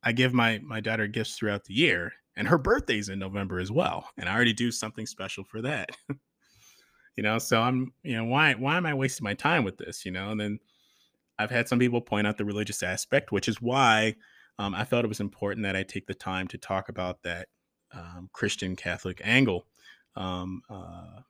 I 0.03 0.13
give 0.13 0.33
my 0.33 0.59
my 0.63 0.81
daughter 0.81 1.07
gifts 1.07 1.35
throughout 1.37 1.65
the 1.65 1.75
year, 1.75 2.13
and 2.37 2.47
her 2.47 2.57
birthday's 2.59 3.09
in 3.09 3.19
November 3.19 3.59
as 3.59 3.71
well, 3.71 4.09
and 4.17 4.29
I 4.29 4.35
already 4.35 4.53
do 4.53 4.71
something 4.71 5.05
special 5.07 5.45
for 5.45 5.61
that. 5.63 5.91
you 7.15 7.23
know, 7.23 7.37
so 7.37 7.61
I'm 7.61 7.93
you 8.03 8.15
know 8.15 8.25
why 8.25 8.53
why 8.53 8.77
am 8.77 8.85
I 8.85 8.93
wasting 8.93 9.23
my 9.23 9.33
time 9.33 9.63
with 9.63 9.77
this? 9.77 10.05
You 10.05 10.11
know, 10.11 10.31
and 10.31 10.39
then 10.39 10.59
I've 11.37 11.51
had 11.51 11.67
some 11.67 11.79
people 11.79 12.01
point 12.01 12.27
out 12.27 12.37
the 12.37 12.45
religious 12.45 12.83
aspect, 12.83 13.31
which 13.31 13.47
is 13.47 13.61
why 13.61 14.15
um, 14.59 14.75
I 14.75 14.85
felt 14.85 15.05
it 15.05 15.09
was 15.09 15.19
important 15.19 15.63
that 15.63 15.75
I 15.75 15.83
take 15.83 16.05
the 16.07 16.13
time 16.13 16.47
to 16.49 16.57
talk 16.57 16.89
about 16.89 17.23
that 17.23 17.47
um, 17.93 18.29
Christian 18.31 18.75
Catholic 18.75 19.21
angle 19.23 19.65
um, 20.15 20.61
uh, 20.69 21.21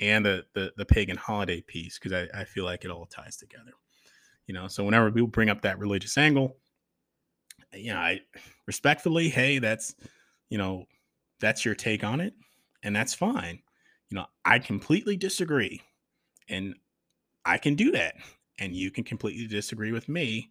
and 0.00 0.24
the, 0.24 0.44
the, 0.54 0.72
the 0.76 0.84
pagan 0.84 1.16
holiday 1.16 1.60
piece 1.60 1.98
because 1.98 2.12
I, 2.12 2.40
I 2.40 2.44
feel 2.44 2.64
like 2.64 2.84
it 2.84 2.90
all 2.90 3.06
ties 3.06 3.36
together. 3.36 3.72
You 4.46 4.54
know, 4.54 4.68
so 4.68 4.84
whenever 4.84 5.10
people 5.10 5.28
bring 5.28 5.48
up 5.48 5.62
that 5.62 5.78
religious 5.78 6.18
angle, 6.18 6.56
you 7.72 7.92
know, 7.92 7.98
I 7.98 8.20
respectfully, 8.66 9.30
hey, 9.30 9.58
that's, 9.58 9.94
you 10.50 10.58
know, 10.58 10.84
that's 11.40 11.64
your 11.64 11.74
take 11.74 12.04
on 12.04 12.20
it, 12.20 12.34
and 12.82 12.94
that's 12.94 13.14
fine. 13.14 13.60
You 14.10 14.16
know, 14.16 14.26
I 14.44 14.58
completely 14.58 15.16
disagree, 15.16 15.82
and 16.48 16.74
I 17.44 17.58
can 17.58 17.74
do 17.74 17.90
that, 17.92 18.14
and 18.58 18.74
you 18.74 18.90
can 18.90 19.04
completely 19.04 19.46
disagree 19.46 19.92
with 19.92 20.08
me, 20.08 20.50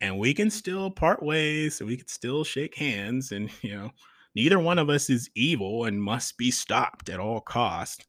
and 0.00 0.18
we 0.18 0.34
can 0.34 0.50
still 0.50 0.90
part 0.90 1.22
ways, 1.22 1.80
and 1.80 1.88
we 1.88 1.96
can 1.96 2.08
still 2.08 2.44
shake 2.44 2.76
hands, 2.76 3.32
and 3.32 3.50
you 3.62 3.74
know, 3.74 3.90
neither 4.34 4.58
one 4.58 4.78
of 4.78 4.90
us 4.90 5.10
is 5.10 5.30
evil 5.34 5.84
and 5.84 6.02
must 6.02 6.36
be 6.36 6.50
stopped 6.50 7.08
at 7.08 7.20
all 7.20 7.40
cost. 7.40 8.06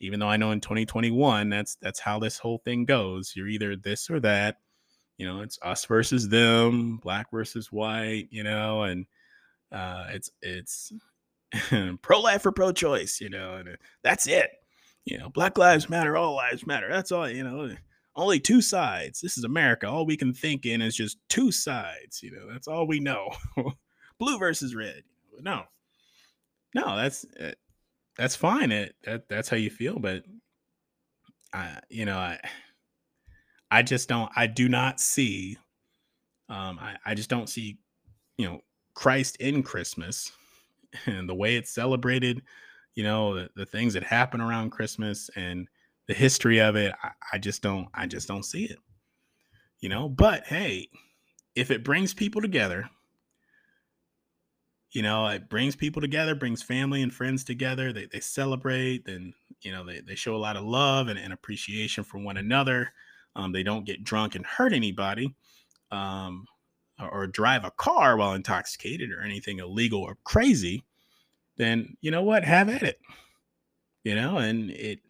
Even 0.00 0.20
though 0.20 0.28
I 0.28 0.36
know 0.36 0.52
in 0.52 0.60
2021 0.60 1.48
that's 1.48 1.76
that's 1.82 1.98
how 1.98 2.20
this 2.20 2.38
whole 2.38 2.58
thing 2.64 2.84
goes. 2.84 3.32
You're 3.34 3.48
either 3.48 3.74
this 3.76 4.08
or 4.08 4.20
that 4.20 4.58
you 5.18 5.26
know 5.26 5.40
it's 5.40 5.58
us 5.62 5.84
versus 5.84 6.28
them 6.28 6.96
black 6.98 7.30
versus 7.30 7.70
white 7.70 8.28
you 8.30 8.44
know 8.44 8.84
and 8.84 9.06
uh 9.72 10.06
it's 10.10 10.30
it's 10.40 10.92
pro 12.02 12.20
life 12.20 12.44
or 12.44 12.52
pro 12.52 12.72
choice 12.72 13.20
you 13.20 13.28
know 13.30 13.54
and 13.54 13.68
uh, 13.70 13.76
that's 14.02 14.26
it. 14.26 14.50
You 15.04 15.18
know 15.18 15.28
black 15.30 15.56
lives 15.56 15.88
matter 15.88 16.16
all 16.16 16.34
lives 16.34 16.66
matter 16.66 16.88
that's 16.90 17.12
all 17.12 17.28
you 17.28 17.44
know 17.44 17.74
only 18.16 18.40
two 18.40 18.60
sides. 18.60 19.20
This 19.20 19.38
is 19.38 19.44
america. 19.44 19.88
All 19.88 20.06
we 20.06 20.16
can 20.16 20.34
think 20.34 20.66
in 20.66 20.82
is 20.82 20.96
just 20.96 21.18
two 21.28 21.50
sides 21.50 22.22
you 22.22 22.30
know 22.30 22.50
that's 22.50 22.68
all 22.68 22.86
we 22.86 23.00
know. 23.00 23.30
Blue 24.18 24.38
versus 24.38 24.74
red 24.74 25.02
no. 25.40 25.62
No 26.74 26.96
that's 26.96 27.24
uh, 27.40 27.52
that's 28.16 28.36
fine. 28.36 28.72
It 28.72 28.94
that, 29.04 29.28
that's 29.28 29.48
how 29.48 29.56
you 29.56 29.70
feel 29.70 29.98
but 29.98 30.24
i 31.54 31.78
you 31.88 32.04
know 32.04 32.18
i 32.18 32.38
I 33.70 33.82
just 33.82 34.08
don't. 34.08 34.30
I 34.34 34.46
do 34.46 34.68
not 34.68 35.00
see. 35.00 35.58
Um, 36.48 36.78
I, 36.80 36.96
I 37.04 37.14
just 37.14 37.28
don't 37.28 37.48
see, 37.48 37.78
you 38.38 38.46
know, 38.46 38.60
Christ 38.94 39.36
in 39.36 39.62
Christmas 39.62 40.32
and 41.06 41.28
the 41.28 41.34
way 41.34 41.56
it's 41.56 41.70
celebrated. 41.70 42.42
You 42.94 43.04
know, 43.04 43.34
the, 43.34 43.50
the 43.54 43.66
things 43.66 43.94
that 43.94 44.02
happen 44.02 44.40
around 44.40 44.70
Christmas 44.70 45.30
and 45.36 45.68
the 46.06 46.14
history 46.14 46.60
of 46.60 46.74
it. 46.76 46.92
I, 47.02 47.10
I 47.34 47.38
just 47.38 47.62
don't. 47.62 47.88
I 47.94 48.06
just 48.06 48.28
don't 48.28 48.44
see 48.44 48.64
it. 48.64 48.78
You 49.80 49.88
know, 49.88 50.08
but 50.08 50.44
hey, 50.46 50.88
if 51.54 51.70
it 51.70 51.84
brings 51.84 52.12
people 52.12 52.42
together, 52.42 52.90
you 54.90 55.02
know, 55.02 55.26
it 55.28 55.48
brings 55.48 55.76
people 55.76 56.02
together, 56.02 56.34
brings 56.34 56.62
family 56.62 57.02
and 57.02 57.14
friends 57.14 57.44
together. 57.44 57.92
They, 57.92 58.06
they 58.06 58.20
celebrate, 58.20 59.06
and 59.06 59.32
you 59.60 59.70
know, 59.70 59.84
they, 59.84 60.00
they 60.00 60.16
show 60.16 60.34
a 60.34 60.38
lot 60.38 60.56
of 60.56 60.64
love 60.64 61.08
and, 61.08 61.18
and 61.18 61.32
appreciation 61.32 62.02
for 62.02 62.18
one 62.18 62.36
another 62.36 62.92
um, 63.38 63.52
they 63.52 63.62
don't 63.62 63.86
get 63.86 64.04
drunk 64.04 64.34
and 64.34 64.44
hurt 64.44 64.72
anybody 64.72 65.34
um, 65.90 66.44
or, 67.00 67.26
drive 67.26 67.64
a 67.64 67.70
car 67.72 68.16
while 68.16 68.34
intoxicated 68.34 69.10
or 69.10 69.20
anything 69.20 69.58
illegal 69.58 70.02
or 70.02 70.16
crazy, 70.24 70.84
then 71.56 71.96
you 72.00 72.10
know 72.10 72.22
what? 72.22 72.44
Have 72.44 72.68
at 72.68 72.82
it. 72.82 73.00
You 74.04 74.14
know, 74.14 74.38
and 74.38 74.70
it 74.70 75.00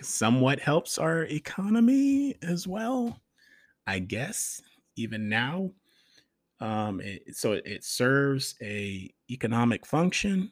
somewhat 0.00 0.60
helps 0.60 0.98
our 0.98 1.24
economy 1.24 2.36
as 2.42 2.66
well, 2.66 3.20
I 3.86 3.98
guess, 3.98 4.62
even 4.96 5.28
now. 5.28 5.70
Um, 6.60 7.00
it, 7.00 7.36
so 7.36 7.52
it, 7.52 7.84
serves 7.84 8.54
a 8.62 9.12
economic 9.28 9.84
function 9.84 10.50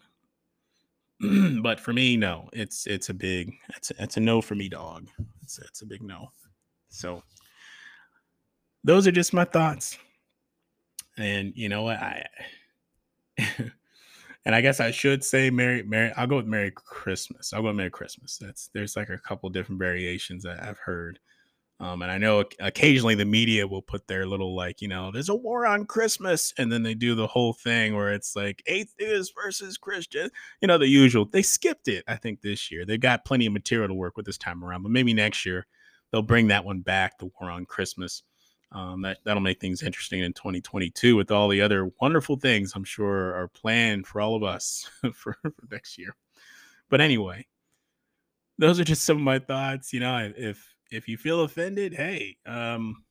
but 1.62 1.79
for 1.79 1.92
me, 1.92 2.16
no, 2.16 2.48
it's 2.53 2.87
it's 2.87 3.09
a 3.09 3.14
big 3.14 3.55
a, 3.90 4.03
it's 4.03 4.16
a 4.16 4.20
no 4.20 4.42
for 4.42 4.57
me, 4.57 4.68
dog. 4.68 5.07
It's 5.42 5.59
it's 5.59 5.83
a 5.83 5.87
big 5.87 6.03
no. 6.03 6.33
So 6.88 7.22
those 8.84 9.06
are 9.06 9.12
just 9.12 9.32
my 9.32 9.44
thoughts. 9.44 9.98
And 11.16 11.52
you 11.54 11.68
know 11.68 11.82
what? 11.82 11.98
I 11.98 12.26
and 14.44 14.54
I 14.54 14.60
guess 14.60 14.80
I 14.80 14.90
should 14.90 15.24
say 15.24 15.50
Merry 15.50 15.82
Merry 15.82 16.12
I'll 16.16 16.26
go 16.26 16.36
with 16.36 16.46
Merry 16.46 16.72
Christmas. 16.74 17.52
I'll 17.52 17.62
go 17.62 17.68
with 17.68 17.76
Merry 17.76 17.90
Christmas. 17.90 18.38
That's 18.40 18.70
there's 18.74 18.96
like 18.96 19.08
a 19.08 19.18
couple 19.18 19.50
different 19.50 19.78
variations 19.78 20.42
that 20.44 20.62
I've 20.62 20.78
heard. 20.78 21.18
Um, 21.80 22.00
and 22.02 22.12
I 22.12 22.18
know 22.18 22.44
occasionally 22.60 23.16
the 23.16 23.24
media 23.24 23.66
will 23.66 23.82
put 23.82 24.06
their 24.06 24.24
little 24.24 24.54
like, 24.54 24.80
you 24.80 24.86
know, 24.86 25.10
there's 25.10 25.30
a 25.30 25.34
war 25.34 25.66
on 25.66 25.84
Christmas, 25.84 26.54
and 26.56 26.70
then 26.70 26.84
they 26.84 26.94
do 26.94 27.16
the 27.16 27.26
whole 27.26 27.52
thing 27.52 27.96
where 27.96 28.12
it's 28.12 28.36
like 28.36 28.62
atheist 28.66 29.32
versus 29.34 29.78
Christian, 29.78 30.30
you 30.60 30.68
know, 30.68 30.78
the 30.78 30.86
usual. 30.86 31.24
They 31.24 31.42
skipped 31.42 31.88
it, 31.88 32.04
I 32.06 32.14
think, 32.14 32.40
this 32.40 32.70
year. 32.70 32.86
They've 32.86 33.00
got 33.00 33.24
plenty 33.24 33.46
of 33.46 33.52
material 33.52 33.88
to 33.88 33.94
work 33.94 34.16
with 34.16 34.26
this 34.26 34.38
time 34.38 34.62
around, 34.62 34.84
but 34.84 34.92
maybe 34.92 35.12
next 35.12 35.44
year 35.44 35.66
they'll 36.12 36.22
bring 36.22 36.46
that 36.48 36.64
one 36.64 36.82
back, 36.82 37.18
the 37.18 37.30
war 37.40 37.50
on 37.50 37.66
Christmas. 37.66 38.22
Um, 38.74 39.02
that 39.02 39.18
that'll 39.24 39.42
make 39.42 39.61
things 39.61 39.82
interesting 39.82 40.20
in 40.20 40.32
2022 40.32 41.14
with 41.14 41.30
all 41.30 41.48
the 41.48 41.61
other 41.61 41.90
wonderful 42.00 42.37
things 42.37 42.72
I'm 42.74 42.85
sure 42.85 43.35
are 43.35 43.48
planned 43.48 44.06
for 44.06 44.20
all 44.20 44.35
of 44.35 44.42
us 44.42 44.88
for, 45.14 45.37
for 45.42 45.52
next 45.70 45.98
year. 45.98 46.16
But 46.88 47.00
anyway, 47.00 47.46
those 48.58 48.80
are 48.80 48.85
just 48.85 49.04
some 49.04 49.18
of 49.18 49.22
my 49.22 49.38
thoughts. 49.38 49.92
You 49.92 50.00
know, 50.00 50.32
if 50.37 50.74
if 50.90 51.06
you 51.06 51.16
feel 51.16 51.42
offended, 51.42 51.92
hey, 51.92 52.37
um, 52.46 53.04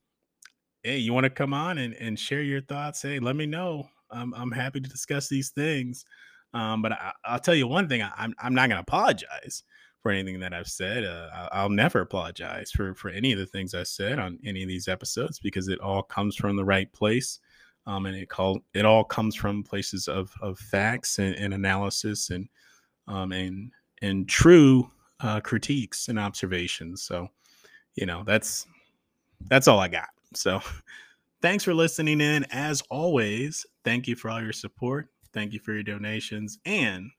hey, 0.84 0.98
you 0.98 1.14
want 1.14 1.26
to 1.26 1.30
come 1.30 1.54
on 1.54 1.78
and, 1.78 1.94
and 1.96 2.18
share 2.18 2.42
your 2.42 2.62
thoughts? 2.62 3.02
Hey, 3.02 3.20
let 3.20 3.36
me 3.36 3.46
know. 3.46 3.88
I'm 4.10 4.34
I'm 4.34 4.52
happy 4.52 4.80
to 4.80 4.90
discuss 4.90 5.30
these 5.30 5.50
things. 5.50 6.06
Um, 6.54 6.82
but 6.82 6.92
I, 6.92 7.12
will 7.32 7.40
tell 7.40 7.56
you 7.56 7.68
one 7.68 7.88
thing: 7.88 8.02
I, 8.02 8.12
I'm 8.18 8.34
I'm 8.42 8.56
not 8.56 8.70
going 8.70 8.78
to 8.78 8.82
apologize 8.82 9.64
for 10.02 10.12
anything 10.12 10.40
that 10.40 10.54
I've 10.54 10.68
said. 10.68 11.04
Uh, 11.04 11.50
I'll 11.52 11.70
never 11.70 12.02
apologize 12.02 12.72
for 12.72 12.94
for 12.96 13.10
any 13.10 13.32
of 13.32 13.40
the 13.40 13.46
things 13.46 13.74
I 13.74 13.84
said 13.84 14.20
on 14.20 14.40
any 14.44 14.64
of 14.64 14.68
these 14.68 14.88
episodes 14.88 15.40
because 15.40 15.68
it 15.68 15.80
all 15.80 16.04
comes 16.04 16.36
from 16.36 16.56
the 16.56 16.66
right 16.66 16.92
place, 16.92 17.40
um, 17.86 18.06
and 18.06 18.16
it 18.16 18.30
call 18.30 18.60
it 18.74 18.86
all 18.86 19.04
comes 19.04 19.36
from 19.36 19.64
places 19.64 20.08
of 20.08 20.34
of 20.42 20.58
facts 20.58 21.20
and, 21.20 21.36
and 21.36 21.54
analysis 21.54 22.30
and 22.30 22.50
um, 23.08 23.32
and 23.32 23.72
and 24.02 24.28
true 24.28 24.90
uh, 25.20 25.40
critiques 25.40 26.08
and 26.08 26.18
observations. 26.18 27.04
So, 27.04 27.28
you 27.96 28.06
know, 28.06 28.24
that's 28.26 28.66
that's 29.48 29.68
all 29.68 29.80
I 29.80 29.88
got. 29.88 30.10
So, 30.34 30.62
thanks 31.42 31.64
for 31.64 31.74
listening 31.74 32.22
in. 32.22 32.46
As 32.52 32.82
always, 32.90 33.66
thank 33.84 34.08
you 34.08 34.16
for 34.16 34.30
all 34.30 34.42
your 34.42 34.54
support. 34.54 35.10
Thank 35.34 35.54
you 35.54 35.60
for 35.60 35.72
your 35.74 35.84
donations 35.84 36.60
and 36.66 37.10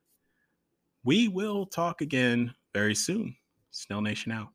we 1.04 1.28
will 1.28 1.66
talk 1.66 2.00
again 2.00 2.54
very 2.74 2.94
soon. 2.94 3.36
Snell 3.70 4.00
Nation 4.00 4.32
out. 4.32 4.48